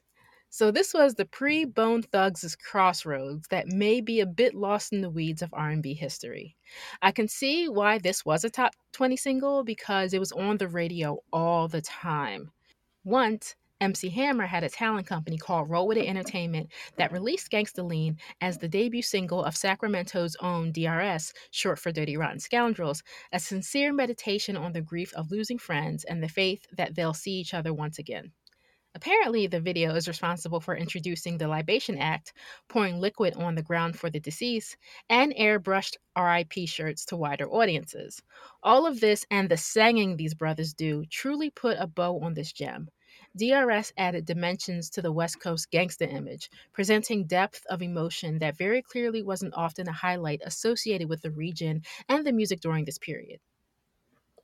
[0.57, 5.09] So this was the pre-Bone Thugs' Crossroads that may be a bit lost in the
[5.09, 6.55] weeds of R&B history.
[7.01, 10.69] I can see why this was a top 20 single because it was on the
[10.69, 12.51] radio all the time.
[13.03, 17.83] Once, MC Hammer had a talent company called Roll With It Entertainment that released Gangsta
[17.85, 23.41] Lean as the debut single of Sacramento's own DRS, short for Dirty Rotten Scoundrels, a
[23.41, 27.53] sincere meditation on the grief of losing friends and the faith that they'll see each
[27.53, 28.31] other once again.
[28.95, 32.31] Apparently, the video is responsible for introducing the Libation Act,
[32.69, 34.77] pouring liquid on the ground for the deceased,
[35.09, 38.21] and airbrushed RIP shirts to wider audiences.
[38.63, 42.53] All of this and the singing these brothers do truly put a bow on this
[42.53, 42.87] gem.
[43.37, 48.81] DRS added dimensions to the West Coast gangsta image, presenting depth of emotion that very
[48.81, 53.41] clearly wasn't often a highlight associated with the region and the music during this period.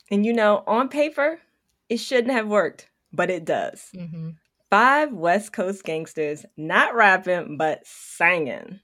[0.10, 1.40] And you know, on paper,
[1.88, 3.90] it shouldn't have worked but it does.
[3.96, 4.30] Mm-hmm.
[4.72, 8.80] Five West Coast gangsters, not rapping, but singing.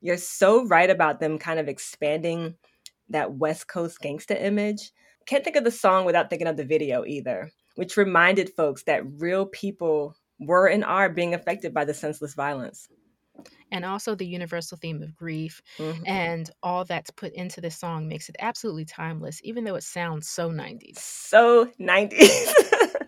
[0.00, 2.56] You're so right about them kind of expanding
[3.08, 4.90] that West Coast gangster image.
[5.24, 9.04] Can't think of the song without thinking of the video either, which reminded folks that
[9.20, 12.88] real people were and are being affected by the senseless violence.
[13.70, 16.02] And also the universal theme of grief mm-hmm.
[16.04, 20.28] and all that's put into this song makes it absolutely timeless, even though it sounds
[20.28, 20.98] so 90s.
[20.98, 22.54] So 90s.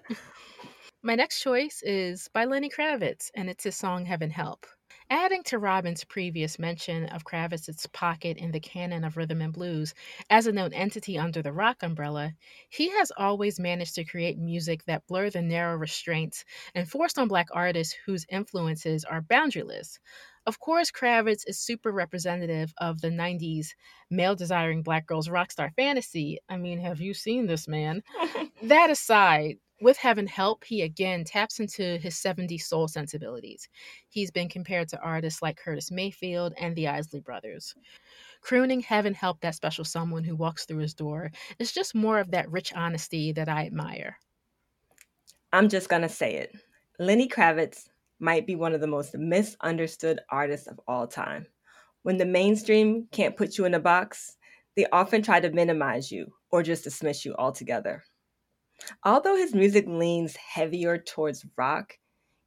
[1.06, 4.66] My next choice is by Lenny Kravitz, and it's his song Heaven Help.
[5.10, 9.92] Adding to Robin's previous mention of Kravitz's pocket in the canon of rhythm and blues
[10.30, 12.32] as a known entity under the rock umbrella,
[12.70, 17.48] he has always managed to create music that blur the narrow restraints enforced on Black
[17.52, 19.98] artists whose influences are boundaryless.
[20.46, 23.68] Of course, Kravitz is super representative of the 90s
[24.10, 26.38] male desiring black girls rock star fantasy.
[26.48, 28.02] I mean, have you seen this man?
[28.62, 33.68] that aside, with Heaven Help, he again taps into his 70s soul sensibilities.
[34.08, 37.74] He's been compared to artists like Curtis Mayfield and the Isley Brothers.
[38.40, 42.30] Crooning Heaven Help that special someone who walks through his door is just more of
[42.30, 44.18] that rich honesty that I admire.
[45.52, 46.56] I'm just going to say it.
[46.98, 51.46] Lenny Kravitz might be one of the most misunderstood artists of all time.
[52.04, 54.38] When the mainstream can't put you in a box,
[54.76, 58.02] they often try to minimize you or just dismiss you altogether.
[59.04, 61.98] Although his music leans heavier towards rock,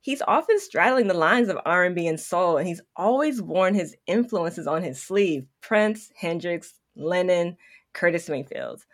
[0.01, 4.67] he's often straddling the lines of R&B and soul and he's always worn his influences
[4.67, 5.45] on his sleeve.
[5.61, 7.57] Prince, Hendrix, Lennon,
[7.93, 8.85] Curtis Mayfield.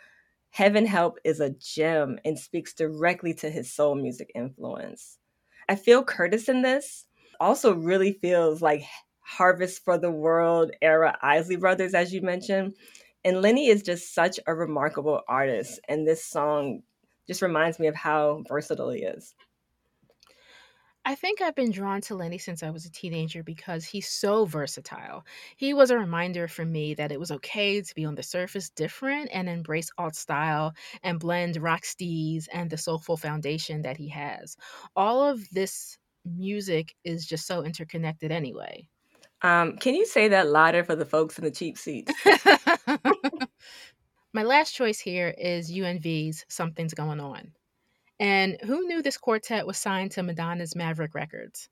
[0.50, 5.18] Heaven Help is a gem and speaks directly to his soul music influence.
[5.68, 7.06] I feel Curtis in this
[7.40, 8.84] also really feels like
[9.20, 12.76] Harvest for the World era Isley Brothers, as you mentioned.
[13.26, 15.80] And Lenny is just such a remarkable artist.
[15.88, 16.84] And this song
[17.28, 19.34] just reminds me of how versatile he is.
[21.06, 24.46] I think I've been drawn to Lenny since I was a teenager because he's so
[24.46, 25.26] versatile.
[25.58, 28.70] He was a reminder for me that it was okay to be on the surface
[28.70, 34.08] different and embrace alt style and blend rock steez and the soulful foundation that he
[34.10, 34.56] has.
[34.96, 38.88] All of this music is just so interconnected anyway.
[39.42, 42.14] Um, can you say that louder for the folks in the cheap seats?
[44.36, 47.52] My last choice here is UNV's Something's Going On.
[48.20, 51.70] And who knew this quartet was signed to Madonna's Maverick Records?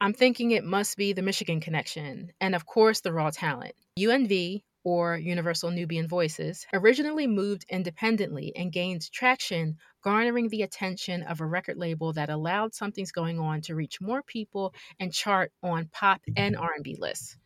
[0.00, 3.74] I'm thinking it must be the Michigan connection, and of course, the raw talent.
[3.98, 11.40] UNV, or Universal Nubian Voices, originally moved independently and gained traction, garnering the attention of
[11.40, 15.90] a record label that allowed Something's Going On to reach more people and chart on
[15.92, 17.36] pop and R&B lists.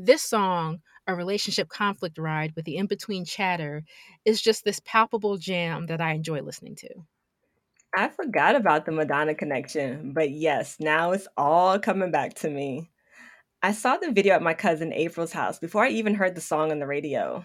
[0.00, 3.82] This song, a relationship conflict ride with the in between chatter,
[4.24, 6.88] is just this palpable jam that I enjoy listening to.
[7.96, 12.92] I forgot about the Madonna connection, but yes, now it's all coming back to me.
[13.60, 16.70] I saw the video at my cousin April's house before I even heard the song
[16.70, 17.44] on the radio.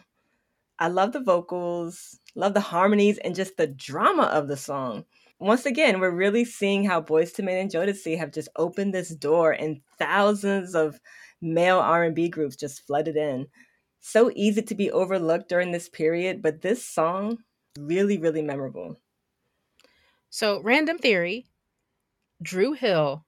[0.77, 5.05] I love the vocals, love the harmonies, and just the drama of the song.
[5.39, 9.09] Once again, we're really seeing how Boyz II Men and Jodeci have just opened this
[9.09, 10.99] door, and thousands of
[11.43, 13.47] male R&B groups just flooded in.
[13.99, 17.37] So easy to be overlooked during this period, but this song
[17.77, 18.99] really really memorable.
[20.29, 21.45] So, random theory,
[22.41, 23.23] Dru Hill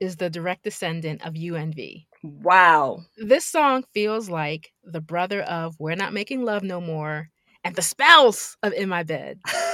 [0.00, 2.06] is the direct descendant of UNV.
[2.22, 3.04] Wow.
[3.16, 7.28] This song feels like the brother of We're Not Making Love No More
[7.64, 9.40] and the spouse of In My Bed.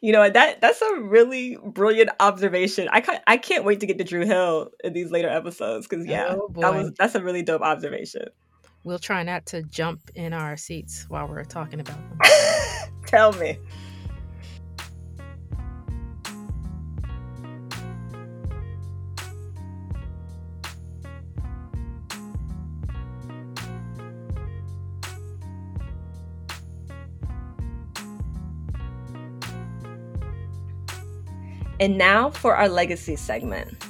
[0.00, 2.88] you know that that's a really brilliant observation.
[2.90, 6.06] I can't I can't wait to get to Dru Hill in these later episodes because
[6.06, 8.26] yeah, oh that was that's a really dope observation.
[8.84, 12.18] We'll try not to jump in our seats while we're talking about them.
[13.06, 13.58] Tell me.
[31.80, 33.84] And now for our legacy segment.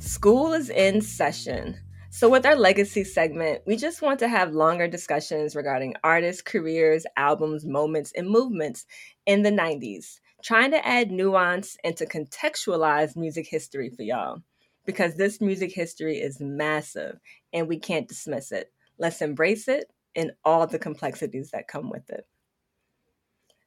[0.00, 1.78] School is in session.
[2.10, 7.06] So, with our legacy segment, we just want to have longer discussions regarding artists, careers,
[7.16, 8.84] albums, moments, and movements
[9.26, 14.42] in the 90s, trying to add nuance and to contextualize music history for y'all.
[14.84, 17.20] Because this music history is massive
[17.52, 18.72] and we can't dismiss it.
[18.98, 22.26] Let's embrace it and all the complexities that come with it.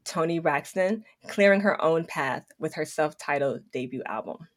[0.05, 4.47] Toni Braxton, clearing her own path with her self titled debut album.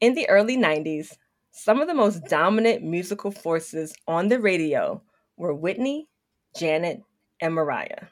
[0.00, 1.16] In the early 90s,
[1.50, 5.02] some of the most dominant musical forces on the radio
[5.36, 6.08] were Whitney,
[6.56, 7.02] Janet,
[7.40, 8.06] and Mariah.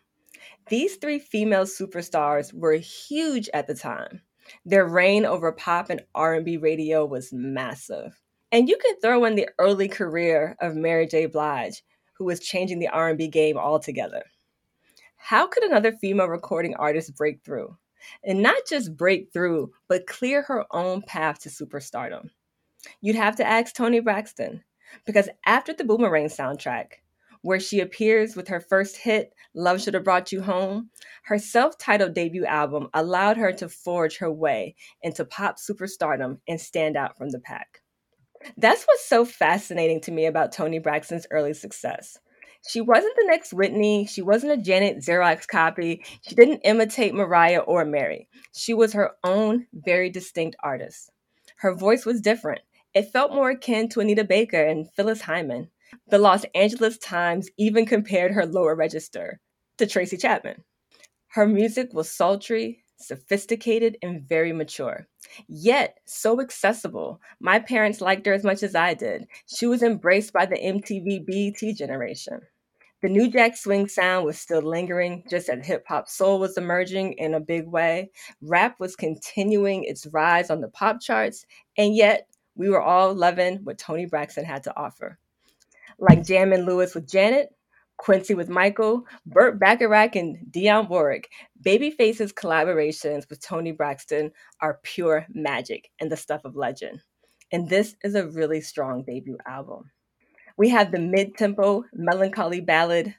[0.68, 4.22] These three female superstars were huge at the time.
[4.64, 8.20] Their reign over pop and R&B radio was massive.
[8.52, 11.26] And you can throw in the early career of Mary J.
[11.26, 11.82] Blige,
[12.14, 14.24] who was changing the R&B game altogether
[15.22, 17.76] how could another female recording artist break through?
[18.24, 22.30] And not just break through, but clear her own path to superstardom.
[23.02, 24.64] You'd have to ask Toni Braxton,
[25.04, 26.86] because after the Boomerang soundtrack,
[27.42, 30.88] where she appears with her first hit, Love Should Have Brought You Home,
[31.24, 36.58] her self titled debut album allowed her to forge her way into pop superstardom and
[36.58, 37.82] stand out from the pack.
[38.56, 42.18] That's what's so fascinating to me about Toni Braxton's early success.
[42.68, 44.06] She wasn't the next Whitney.
[44.06, 46.04] She wasn't a Janet Xerox copy.
[46.22, 48.28] She didn't imitate Mariah or Mary.
[48.52, 51.10] She was her own very distinct artist.
[51.56, 52.60] Her voice was different.
[52.94, 55.70] It felt more akin to Anita Baker and Phyllis Hyman.
[56.08, 59.40] The Los Angeles Times even compared her lower register
[59.78, 60.62] to Tracy Chapman.
[61.28, 65.06] Her music was sultry, sophisticated, and very mature.
[65.48, 67.20] Yet so accessible.
[67.40, 69.26] My parents liked her as much as I did.
[69.46, 72.40] She was embraced by the MTV BET generation.
[73.02, 77.14] The New Jack Swing sound was still lingering, just as hip hop soul was emerging
[77.14, 78.10] in a big way.
[78.42, 81.46] Rap was continuing its rise on the pop charts,
[81.78, 82.26] and yet
[82.56, 85.18] we were all loving what Toni Braxton had to offer.
[85.98, 87.48] Like Jam and Lewis with Janet,
[88.00, 91.28] Quincy with Michael, Burt Bacharach, and Dionne Warwick.
[91.62, 94.32] Babyface's collaborations with Toni Braxton
[94.62, 97.02] are pure magic and the stuff of legend.
[97.52, 99.90] And this is a really strong debut album.
[100.56, 103.14] We have the mid tempo, melancholy ballad,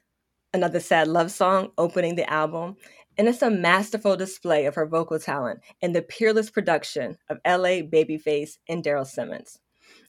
[0.52, 2.76] Another Sad Love Song, opening the album.
[3.20, 7.84] And it's a masterful display of her vocal talent and the peerless production of LA
[7.84, 9.60] Babyface and Daryl Simmons.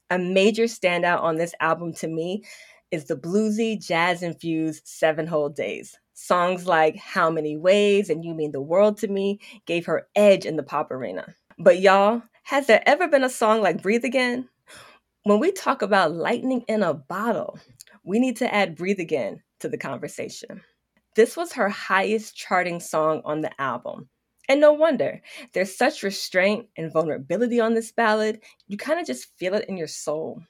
[0.09, 2.43] A major standout on this album to me
[2.93, 5.99] is the bluesy, jazz infused Seven Whole Days.
[6.12, 10.45] Songs like How Many Ways and You Mean the World to Me gave her edge
[10.45, 11.34] in the pop arena.
[11.59, 14.49] But y'all, has there ever been a song like Breathe Again?
[15.24, 17.59] When we talk about lightning in a bottle,
[18.05, 20.61] we need to add Breathe Again to the conversation.
[21.16, 24.09] This was her highest charting song on the album.
[24.49, 25.22] And no wonder,
[25.55, 29.76] there's such restraint and vulnerability on this ballad, you kind of just feel it in
[29.76, 30.43] your soul.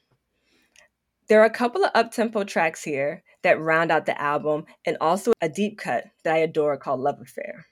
[1.28, 5.32] There are a couple of up-tempo tracks here that round out the album and also
[5.40, 7.66] a deep cut that I adore called Love Affair.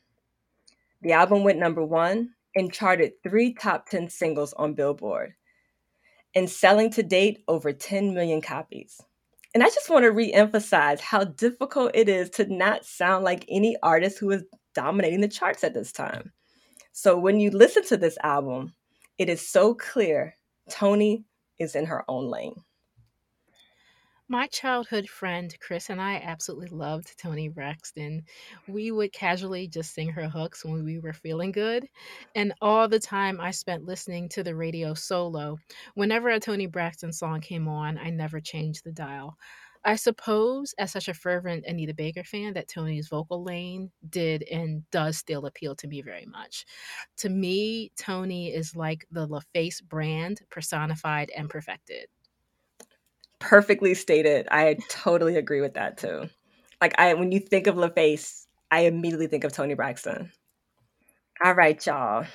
[1.03, 5.34] The album went number one and charted three top 10 singles on Billboard
[6.34, 9.01] and selling to date over 10 million copies.
[9.53, 13.76] And I just want to re-emphasize how difficult it is to not sound like any
[13.82, 14.44] artist who is
[14.74, 16.32] dominating the charts at this time.
[16.92, 18.74] So when you listen to this album,
[19.18, 20.36] it is so clear
[20.68, 21.24] Toni
[21.59, 22.55] is in her own lane.
[24.30, 28.22] My childhood friend Chris and I absolutely loved Toni Braxton.
[28.68, 31.88] We would casually just sing her hooks when we were feeling good.
[32.36, 35.58] And all the time I spent listening to the radio solo,
[35.94, 39.36] whenever a Toni Braxton song came on, I never changed the dial.
[39.84, 44.88] I suppose, as such a fervent Anita Baker fan, that Toni's vocal lane did and
[44.90, 46.66] does still appeal to me very much.
[47.18, 52.08] To me, Toni is like the LaFace brand personified and perfected
[53.41, 54.47] perfectly stated.
[54.51, 56.28] I totally agree with that too.
[56.80, 60.30] Like I when you think of LaFace, I immediately think of Toni Braxton.
[61.45, 62.26] All right, y'all.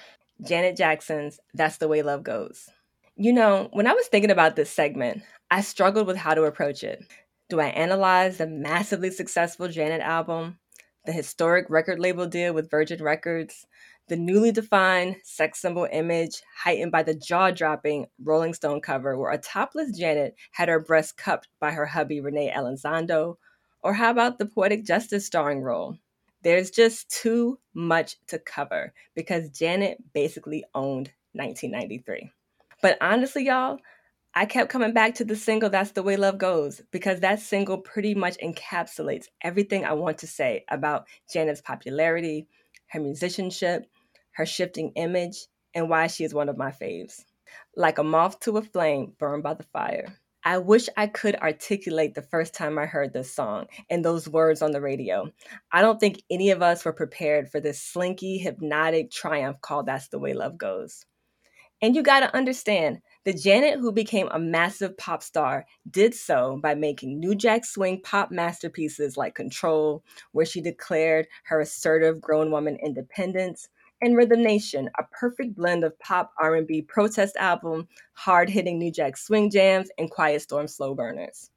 [0.46, 2.68] Janet Jackson's That's the Way Love Goes.
[3.16, 6.84] You know, when I was thinking about this segment, I struggled with how to approach
[6.84, 7.06] it.
[7.48, 10.58] Do I analyze the massively successful Janet album,
[11.06, 13.66] the historic record label deal with Virgin Records,
[14.08, 19.32] the newly defined sex symbol image, heightened by the jaw dropping Rolling Stone cover, where
[19.32, 23.38] a topless Janet had her breasts cupped by her hubby René Elizondo?
[23.82, 25.98] Or how about the Poetic Justice starring role?
[26.44, 32.32] There's just too much to cover because Janet basically owned 1993.
[32.82, 33.80] But honestly, y'all,
[34.36, 37.78] I kept coming back to the single That's the Way Love Goes because that single
[37.78, 42.48] pretty much encapsulates everything I want to say about Janet's popularity,
[42.88, 43.88] her musicianship,
[44.36, 47.24] her shifting image, and why she is one of my faves.
[47.76, 50.18] Like a moth to a flame burned by the fire.
[50.48, 54.62] I wish I could articulate the first time I heard this song and those words
[54.62, 55.32] on the radio.
[55.72, 60.10] I don't think any of us were prepared for this slinky, hypnotic triumph called That's
[60.10, 61.04] the Way Love Goes.
[61.82, 66.76] And you gotta understand, the Janet who became a massive pop star did so by
[66.76, 72.78] making New Jack Swing pop masterpieces like Control, where she declared her assertive grown woman
[72.84, 73.68] independence,
[74.02, 79.50] and Rhythm Nation, a perfect blend of pop R&B protest album, hard-hitting New Jack Swing
[79.50, 81.50] jams, and Quiet Storm slow burners.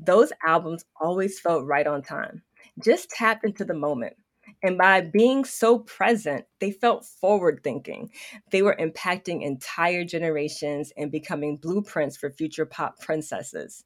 [0.00, 2.42] Those albums always felt right on time,
[2.82, 4.16] just tapped into the moment.
[4.62, 8.10] And by being so present, they felt forward thinking.
[8.50, 13.84] They were impacting entire generations and becoming blueprints for future pop princesses.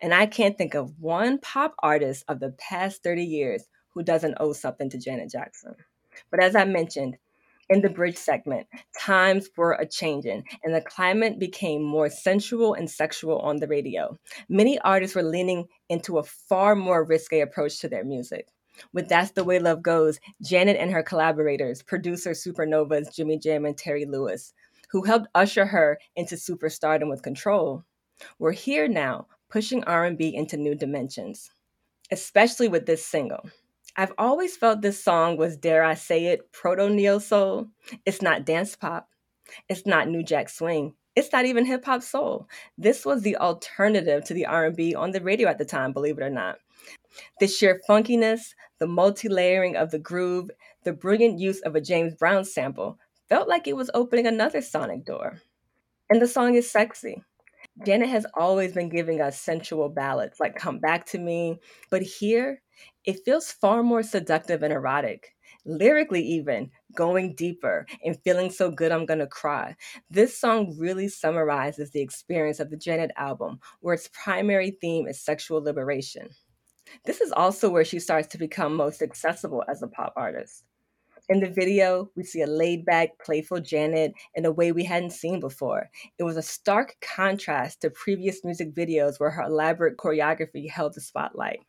[0.00, 4.36] And I can't think of one pop artist of the past 30 years who doesn't
[4.40, 5.74] owe something to Janet Jackson.
[6.30, 7.16] But as I mentioned,
[7.70, 8.66] In the bridge segment,
[8.98, 14.16] times were a changing, and the climate became more sensual and sexual on the radio.
[14.48, 18.48] Many artists were leaning into a far more risque approach to their music.
[18.94, 23.76] With That's the Way Love Goes, Janet and her collaborators, producer Supernova's Jimmy Jam and
[23.76, 24.54] Terry Lewis,
[24.90, 27.84] who helped usher her into superstardom with control,
[28.38, 31.50] were here now, pushing R&B into new dimensions,
[32.10, 33.50] especially with this single.
[33.98, 37.66] I've always felt this song was, dare I say it, proto neo soul.
[38.06, 39.08] It's not dance pop.
[39.68, 40.94] It's not new jack swing.
[41.16, 42.46] It's not even hip hop soul.
[42.78, 46.22] This was the alternative to the R&B on the radio at the time, believe it
[46.22, 46.58] or not.
[47.40, 50.48] The sheer funkiness, the multi-layering of the groove,
[50.84, 55.04] the brilliant use of a James Brown sample felt like it was opening another sonic
[55.04, 55.40] door.
[56.08, 57.24] And the song is sexy.
[57.84, 61.60] Janet has always been giving us sensual ballads like Come Back to Me,
[61.90, 62.62] but here
[63.04, 65.34] it feels far more seductive and erotic.
[65.64, 69.76] Lyrically, even going deeper and feeling so good I'm gonna cry.
[70.10, 75.20] This song really summarizes the experience of the Janet album, where its primary theme is
[75.20, 76.30] sexual liberation.
[77.04, 80.64] This is also where she starts to become most accessible as a pop artist.
[81.30, 85.10] In the video, we see a laid back, playful Janet in a way we hadn't
[85.10, 85.90] seen before.
[86.18, 91.02] It was a stark contrast to previous music videos where her elaborate choreography held the
[91.02, 91.60] spotlight.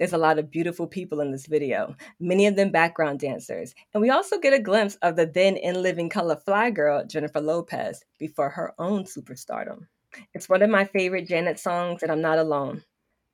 [0.00, 3.76] There's a lot of beautiful people in this video, many of them background dancers.
[3.94, 7.40] And we also get a glimpse of the then in living color fly girl, Jennifer
[7.40, 9.86] Lopez, before her own superstardom.
[10.34, 12.82] It's one of my favorite Janet songs, and I'm not alone.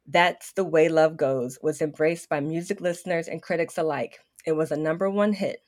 [0.06, 4.18] That's the Way Love Goes was embraced by music listeners and critics alike.
[4.44, 5.62] It was a number one hit.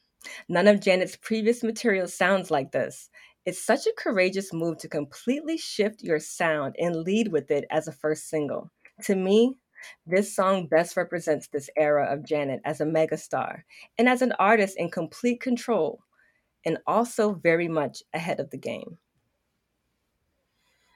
[0.49, 3.11] None of Janet's previous material sounds like this.
[3.45, 7.87] It's such a courageous move to completely shift your sound and lead with it as
[7.87, 8.71] a first single.
[9.03, 9.57] To me,
[10.07, 13.63] this song best represents this era of Janet as a megastar
[13.99, 16.01] and as an artist in complete control
[16.65, 18.99] and also very much ahead of the game.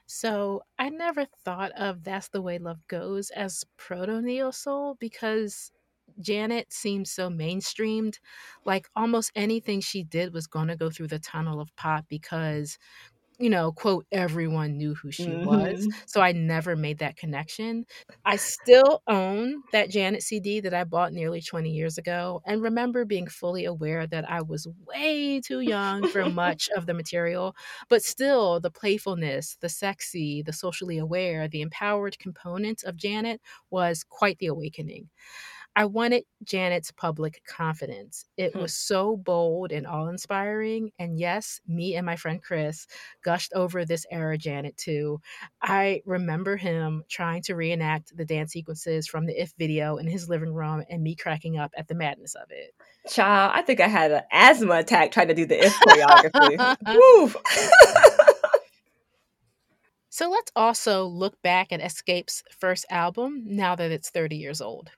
[0.07, 5.71] So I never thought of That's the Way Love Goes as proto neo soul because
[6.19, 8.15] Janet seemed so mainstreamed.
[8.65, 12.77] Like almost anything she did was going to go through the tunnel of pop because
[13.39, 15.45] you know, quote, everyone knew who she mm-hmm.
[15.45, 15.87] was.
[16.05, 17.85] So I never made that connection.
[18.25, 23.05] I still own that Janet CD that I bought nearly 20 years ago and remember
[23.05, 27.55] being fully aware that I was way too young for much of the material.
[27.87, 33.39] But still, the playfulness, the sexy, the socially aware, the empowered component of Janet
[33.69, 35.07] was quite the awakening.
[35.75, 38.25] I wanted Janet's public confidence.
[38.37, 38.61] It hmm.
[38.61, 40.91] was so bold and awe inspiring.
[40.99, 42.87] And yes, me and my friend Chris
[43.23, 45.21] gushed over this era Janet too.
[45.61, 50.27] I remember him trying to reenact the dance sequences from the If video in his
[50.27, 52.73] living room and me cracking up at the madness of it.
[53.07, 56.77] Child, I think I had an asthma attack trying to do the If choreography.
[56.95, 57.33] Woo!
[60.11, 64.89] So let's also look back at Xscape's first album now that it's 30 years old.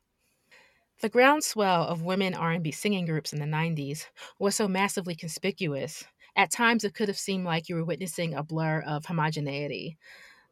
[1.02, 4.06] The groundswell of women R&B singing groups in the 90s
[4.38, 6.04] was so massively conspicuous.
[6.36, 9.98] At times it could have seemed like you were witnessing a blur of homogeneity.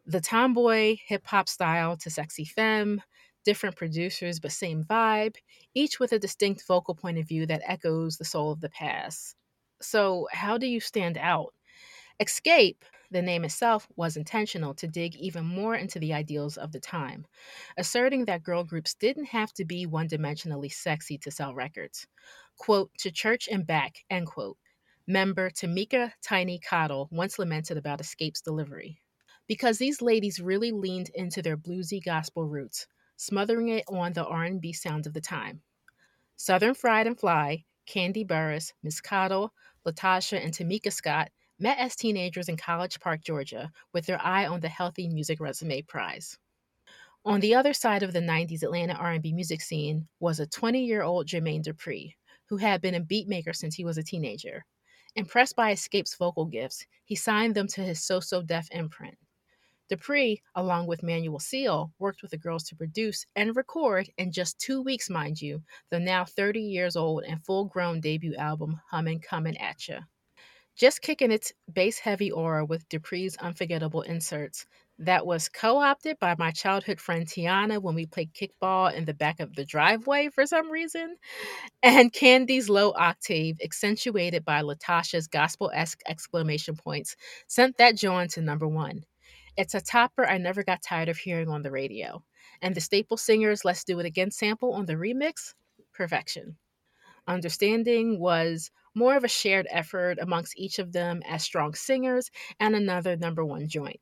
[0.07, 3.03] The tomboy hip hop style to sexy femme,
[3.45, 5.35] different producers but same vibe,
[5.75, 9.35] each with a distinct vocal point of view that echoes the soul of the past.
[9.83, 11.53] So, how do you stand out?
[12.19, 12.77] Xscape
[13.11, 17.25] the name itself was intentional to dig even more into the ideals of the time,
[17.77, 22.07] asserting that girl groups didn't have to be one dimensionally sexy to sell records.
[22.57, 24.57] Quote, to church and back, end quote.
[25.07, 29.01] Member Tameka Tiny Cottle once lamented about Xscape's delivery.
[29.47, 32.85] Because these ladies really leaned into their bluesy gospel roots,
[33.17, 35.61] smothering it on the R&B sound of the time.
[36.35, 39.51] Southern Fried and Fly, Kandi Burruss, Miss Cottle,
[39.85, 41.29] LaTocha, and Tamika Scott
[41.59, 45.81] met as teenagers in College Park, Georgia, with their eye on the Healthy Music Resume
[45.81, 46.37] Prize.
[47.25, 51.61] On the other side of the 90s Atlanta R&B music scene was a 20-year-old Jermaine
[51.61, 54.65] Dupri, who had been a beatmaker since he was a teenager.
[55.15, 59.17] Impressed by Xscape's vocal gifts, he signed them to his So So Def imprint.
[59.91, 64.59] Dupri, along with Manuel Seal, worked with the girls to produce and record in just
[64.59, 69.19] two weeks, mind you, the now 30 years old and full grown debut album Hummin'
[69.19, 69.99] Comin' At Ya
[70.79, 74.65] just kicking its bass heavy aura with Dupri's unforgettable inserts
[74.97, 79.13] that was co opted by my childhood friend Tiana when we played kickball in the
[79.13, 81.17] back of the driveway for some reason,
[81.83, 87.17] and Kandi's low octave, accentuated by LaTocha's gospel esque exclamation points,
[87.47, 89.03] sent that joint to number one.
[89.57, 92.23] It's a topper I never got tired of hearing on the radio.
[92.61, 95.53] And the Staple Singers Let's Do It Again sample on the remix,
[95.93, 96.55] perfection.
[97.27, 102.75] Understanding was more of a shared effort amongst each of them as strong singers and
[102.75, 103.99] another number one joint.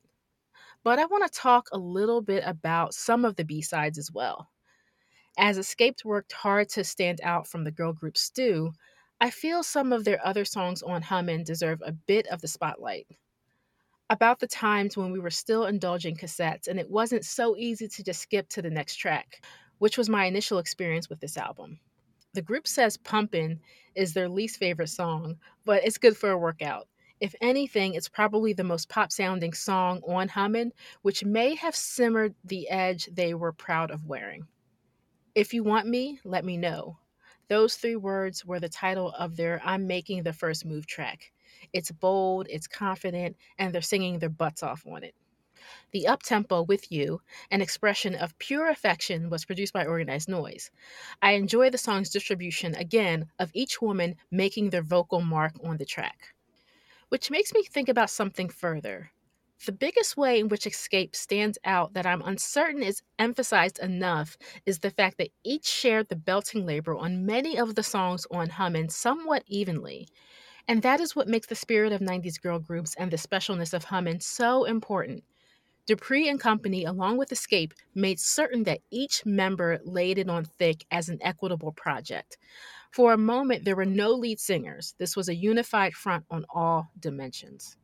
[0.84, 4.10] But I want to talk a little bit about some of the B sides as
[4.12, 4.48] well.
[5.38, 8.72] As Xscaped worked hard to stand out from the girl group Stew,
[9.20, 13.06] I feel some of their other songs on Hummin' deserve a bit of the spotlight.
[14.10, 18.02] About the times when we were still indulging cassettes and it wasn't so easy to
[18.04, 19.44] just skip to the next track,
[19.78, 21.80] which was my initial experience with this album.
[22.34, 23.60] The group says Pumpin'
[23.94, 26.86] is their least favorite song, but it's good for a workout.
[27.20, 30.72] If anything, it's probably the most pop sounding song on Hummin',
[31.02, 34.46] which may have simmered the edge they were proud of wearing.
[35.34, 36.98] If you want me, let me know.
[37.48, 41.32] Those three words were the title of their I'm Making the First Move track.
[41.72, 45.14] It's bold, it's confident, and they're singing their butts off on it.
[45.90, 50.70] The uptempo with you, an expression of pure affection, was produced by Organized Noize.
[51.22, 55.86] I enjoy the song's distribution, again, of each woman making their vocal mark on the
[55.86, 56.34] track.
[57.08, 59.12] Which makes me think about something further.
[59.66, 64.78] The biggest way in which Xscape stands out that I'm uncertain is emphasized enough is
[64.78, 68.88] the fact that each shared the belting labor on many of the songs on Hummin'
[68.88, 70.06] somewhat evenly.
[70.68, 73.84] And that is what makes the spirit of 90s girl groups and the specialness of
[73.84, 75.24] Hummin' so important.
[75.88, 80.84] Dupri and company, along with Xscape, made certain that each member laid it on thick
[80.90, 82.36] as an equitable project.
[82.90, 84.94] For a moment, there were no lead singers.
[84.98, 87.78] This was a unified front on all dimensions.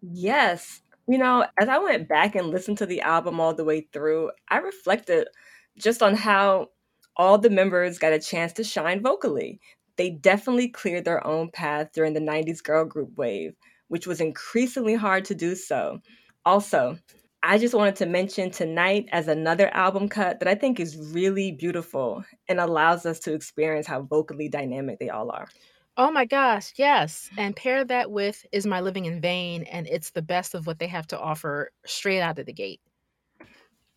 [0.00, 0.82] Yes.
[1.08, 4.30] You know, as I went back and listened to the album all the way through,
[4.48, 5.28] I reflected
[5.76, 6.68] just on how
[7.16, 9.60] all the members got a chance to shine vocally.
[9.96, 13.54] They definitely cleared their own path during the 90s girl group wave,
[13.88, 16.00] which was increasingly hard to do so.
[16.46, 16.96] Also,
[17.42, 21.50] I just wanted to mention tonight as another album cut that I think is really
[21.50, 25.48] beautiful and allows us to experience how vocally dynamic they all are.
[25.96, 27.28] Oh my gosh, yes.
[27.36, 30.78] And pair that with Is My Living in Vain, and it's the best of what
[30.78, 32.80] they have to offer straight out of the gate.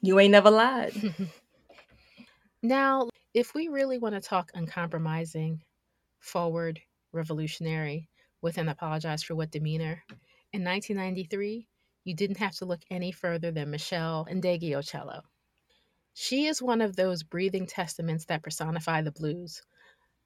[0.02, 0.94] You ain't never lied.
[2.64, 5.62] now, if we really want to talk uncompromising,
[6.20, 6.80] forward,
[7.12, 8.10] revolutionary,
[8.42, 10.04] with an apologize for what demeanor,
[10.52, 11.68] in 1993,
[12.04, 15.24] you didn't have to look any further than Meshell Ndegeocello.
[16.14, 19.62] She is one of those breathing testaments that personify the blues.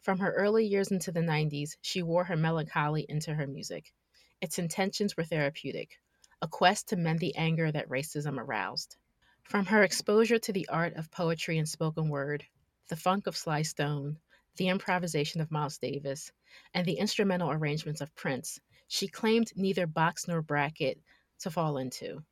[0.02, 3.94] From her early years into the 90s, she wore her melancholy into her music.
[4.42, 6.00] Its intentions were therapeutic,
[6.42, 8.98] a quest to mend the anger that racism aroused.
[9.44, 12.46] From her exposure to the art of poetry and spoken word,
[12.90, 14.18] the funk of Sly Stone,
[14.58, 16.32] the improvisation of Miles Davis,
[16.74, 21.00] and the instrumental arrangements of Prince, she claimed neither box nor bracket
[21.40, 22.24] to fall into.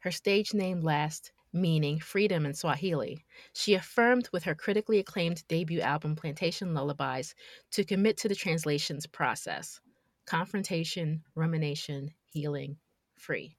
[0.00, 5.80] Her stage name last, meaning freedom in Swahili, she affirmed with her critically acclaimed debut
[5.80, 7.34] album Plantation Lullabies
[7.72, 9.80] to commit to the translations process
[10.26, 12.76] confrontation, rumination, healing,
[13.16, 13.56] free.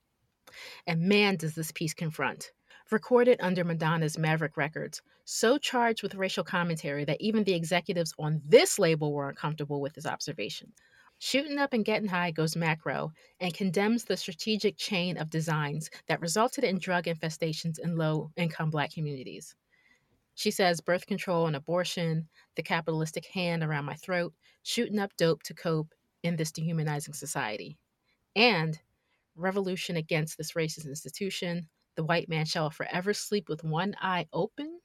[0.85, 2.51] And man, does this piece confront.
[2.91, 8.41] Recorded under Madonna's Maverick Records, so charged with racial commentary that even the executives on
[8.45, 10.73] this label were uncomfortable with his observations.
[11.21, 13.11] Shooting Up and Getting High goes macro
[13.41, 18.69] and condemns the strategic chain of designs that resulted in drug infestations in low income
[18.69, 19.53] black communities.
[20.35, 25.43] She says birth control and abortion, the capitalistic hand around my throat, shooting up dope
[25.43, 25.93] to cope
[26.23, 27.77] in this dehumanizing society.
[28.37, 28.79] And
[29.35, 34.79] revolution against this racist institution, the white man shall forever sleep with one eye open,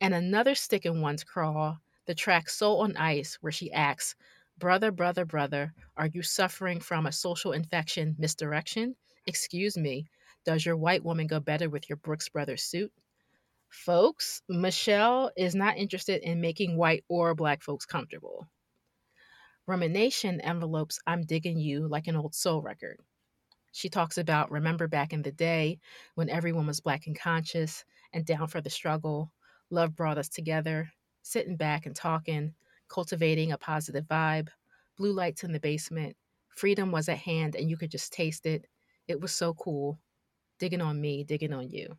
[0.00, 4.14] and another stick in one's craw, the track Soul on Ice, where she asks,
[4.60, 8.94] Brother, brother, brother, are you suffering from a social infection misdirection?
[9.26, 10.04] Excuse me,
[10.44, 12.92] does your white woman go better with your Brooks Brothers suit?
[13.70, 18.46] Folks, Meshell is not interested in making white or black folks comfortable.
[19.66, 22.98] Rumination envelopes I'm Digging You like an old soul record.
[23.72, 25.78] She talks about remember back in the day
[26.16, 27.82] when everyone was black and conscious
[28.12, 29.32] and down for the struggle.
[29.70, 30.90] Love brought us together,
[31.22, 32.52] sitting back and talking,
[32.90, 34.48] cultivating a positive vibe,
[34.98, 36.16] blue lights in the basement.
[36.50, 38.66] Freedom was at hand and you could just taste it.
[39.08, 39.98] It was so cool.
[40.58, 41.96] Digging on me, digging on you.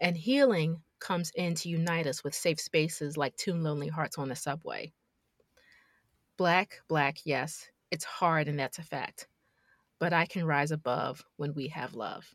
[0.00, 4.28] And healing comes in to unite us with safe spaces like Two Lonely Hearts on
[4.28, 4.92] the subway.
[6.38, 9.28] Black, black, yes, it's hard and that's a fact.
[10.00, 12.34] But I can rise above when we have love.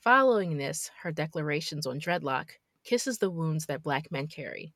[0.00, 4.74] Following this, her declarations on Dred Loc kisses the wounds that black men carry.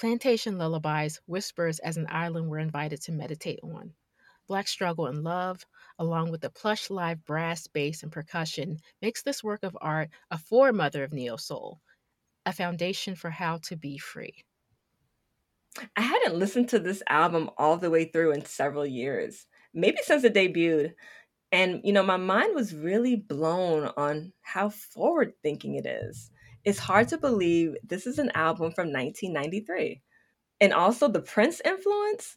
[0.00, 3.94] Plantation lullabies, whispers as an island we're invited to meditate on.
[4.48, 5.66] Black struggle and love,
[5.98, 10.38] along with the plush live brass, bass, and percussion, makes this work of art a
[10.38, 11.82] foremother of neo soul,
[12.46, 14.42] a foundation for how to be free.
[15.96, 20.24] I hadn't listened to this album all the way through in several years, maybe since
[20.24, 20.94] it debuted.
[21.52, 26.30] And, you know, my mind was really blown on how forward thinking it is.
[26.64, 30.02] It's hard to believe this is an album from 1993.
[30.60, 32.36] And also the Prince influence.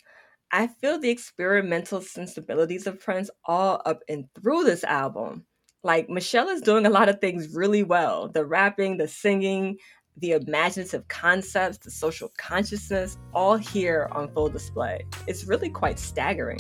[0.51, 5.45] I feel the experimental sensibilities of Prince all up and through this album.
[5.83, 9.77] Like Meshell is doing a lot of things really well the rapping, the singing,
[10.17, 15.05] the imaginative concepts, the social consciousness, all here on full display.
[15.27, 16.59] It's really quite staggering.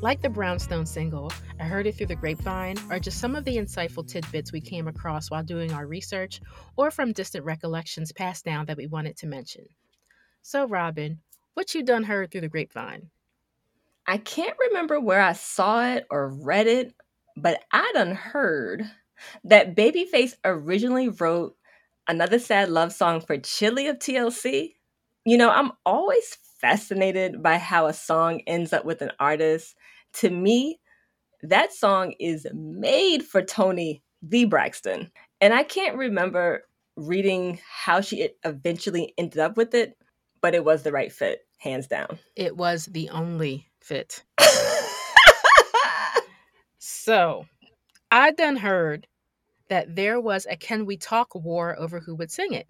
[0.00, 3.56] Like the Brownstone single, I Heard It Through the Grapevine are just some of the
[3.56, 6.40] insightful tidbits we came across while doing our research
[6.76, 9.64] or from distant recollections passed down that we wanted to mention.
[10.42, 11.18] So, Robin,
[11.54, 13.10] what you done heard through the grapevine?
[14.06, 16.94] I can't remember where I saw it or read it,
[17.36, 18.88] but I done heard
[19.42, 21.56] that Babyface originally wrote
[22.06, 24.74] another sad love song for Chili of TLC.
[25.24, 29.76] You know, I'm always fascinated by how a song ends up with an artist.
[30.14, 30.80] To me,
[31.42, 35.10] that song is made for Toni the Braxton.
[35.40, 36.64] And I can't remember
[36.96, 39.96] reading how she eventually ended up with it,
[40.40, 42.18] but it was the right fit, hands down.
[42.34, 44.24] It was the only fit.
[46.78, 47.46] so,
[48.10, 49.06] I done heard
[49.68, 52.66] that there was a Can We Talk war over who would sing it.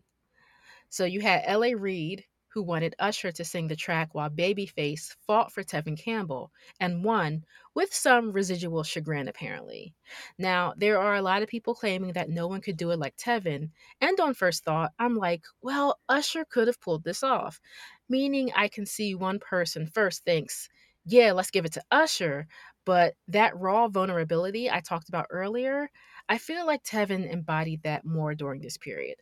[0.91, 1.74] So you had L.A.
[1.74, 2.24] Reid,
[2.59, 6.51] who wanted Usher to sing the track while Babyface fought for Tevin Campbell
[6.81, 7.45] and won,
[7.77, 9.95] with some residual chagrin apparently.
[10.39, 13.17] Now, there are a lot of people claiming that no one could do it like
[13.17, 17.61] Tevin, and on first thought, I'm like, well, Usher could have pulled this off.
[18.09, 20.69] Meaning, I can see one person first thinks,
[21.05, 22.49] yeah, let's give it to Usher,
[22.85, 25.91] but that raw vulnerability I talked about earlier,
[26.29, 29.17] I feel like Tevin embodied that more during this period.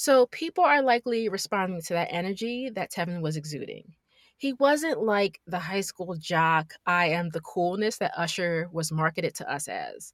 [0.00, 3.96] So people are likely responding to that energy that Tevin was exuding.
[4.36, 9.34] He wasn't like the high school jock, I am the coolness that Usher was marketed
[9.34, 10.12] to us as.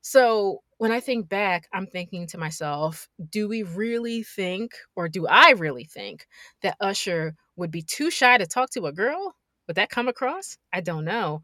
[0.00, 5.26] So when I think back, I'm thinking to myself, do we really think, or do
[5.26, 6.26] I really think,
[6.62, 9.36] that Usher would be too shy to talk to a girl?
[9.66, 10.56] Would that come across?
[10.72, 11.42] I don't know.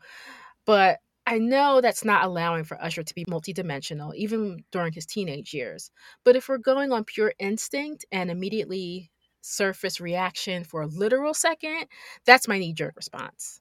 [0.65, 5.55] But I know that's not allowing for Usher to be multidimensional, even during his teenage
[5.55, 5.91] years.
[6.23, 9.11] But if we're going on pure instinct and immediately
[9.41, 11.87] surface reaction for a literal second,
[12.27, 13.61] that's my knee jerk response.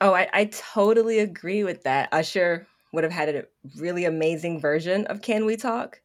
[0.00, 2.10] Oh, I, I totally agree with that.
[2.12, 3.44] Usher would have had a
[3.76, 6.00] really amazing version of Can We Talk,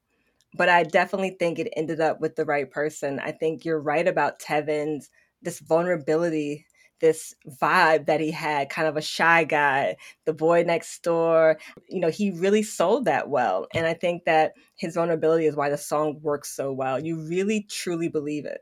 [0.55, 3.19] but I definitely think it ended up with the right person.
[3.19, 5.09] I think you're right about Tevin's
[5.41, 6.65] this vulnerability
[7.01, 11.57] this vibe that he had, kind of a shy guy, the boy next door.
[11.89, 13.67] You know, he really sold that well.
[13.73, 17.03] And I think that his vulnerability is why the song works so well.
[17.03, 18.61] You really truly believe it.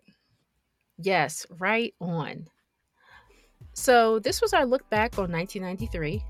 [0.97, 2.47] Yes, right on.
[3.73, 6.23] So, this was our look back on 1993.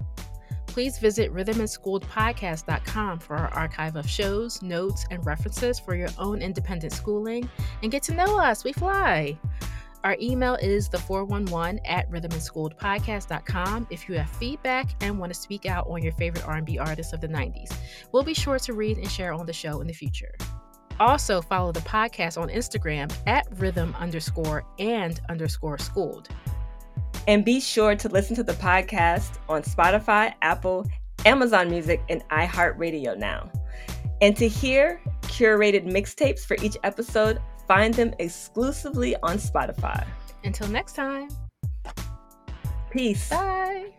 [0.67, 6.93] Please visit rhythmandschoolpodcast.com for our archive of shows, notes, and references for your own independent
[6.93, 7.49] schooling
[7.81, 8.63] and get to know us.
[8.63, 9.39] We fly.
[10.03, 15.65] Our email is the 411 at rhythmandschoolpodcast.com if you have feedback and want to speak
[15.65, 17.73] out on your favorite R&B artists of the 90s.
[18.13, 20.33] We'll be sure to read and share on the show in the future.
[21.01, 26.29] Also, follow the podcast on Instagram at rhythm underscore and underscore schooled.
[27.27, 30.85] And be sure to listen to the podcast on Spotify, Apple,
[31.25, 33.51] Amazon Music, and iHeartRadio now.
[34.21, 37.39] And to hear curated mixtapes for each episode,
[37.69, 40.05] find them exclusively on Spotify.
[40.43, 41.29] Until next time.
[42.91, 43.29] Peace.
[43.29, 43.91] Bye.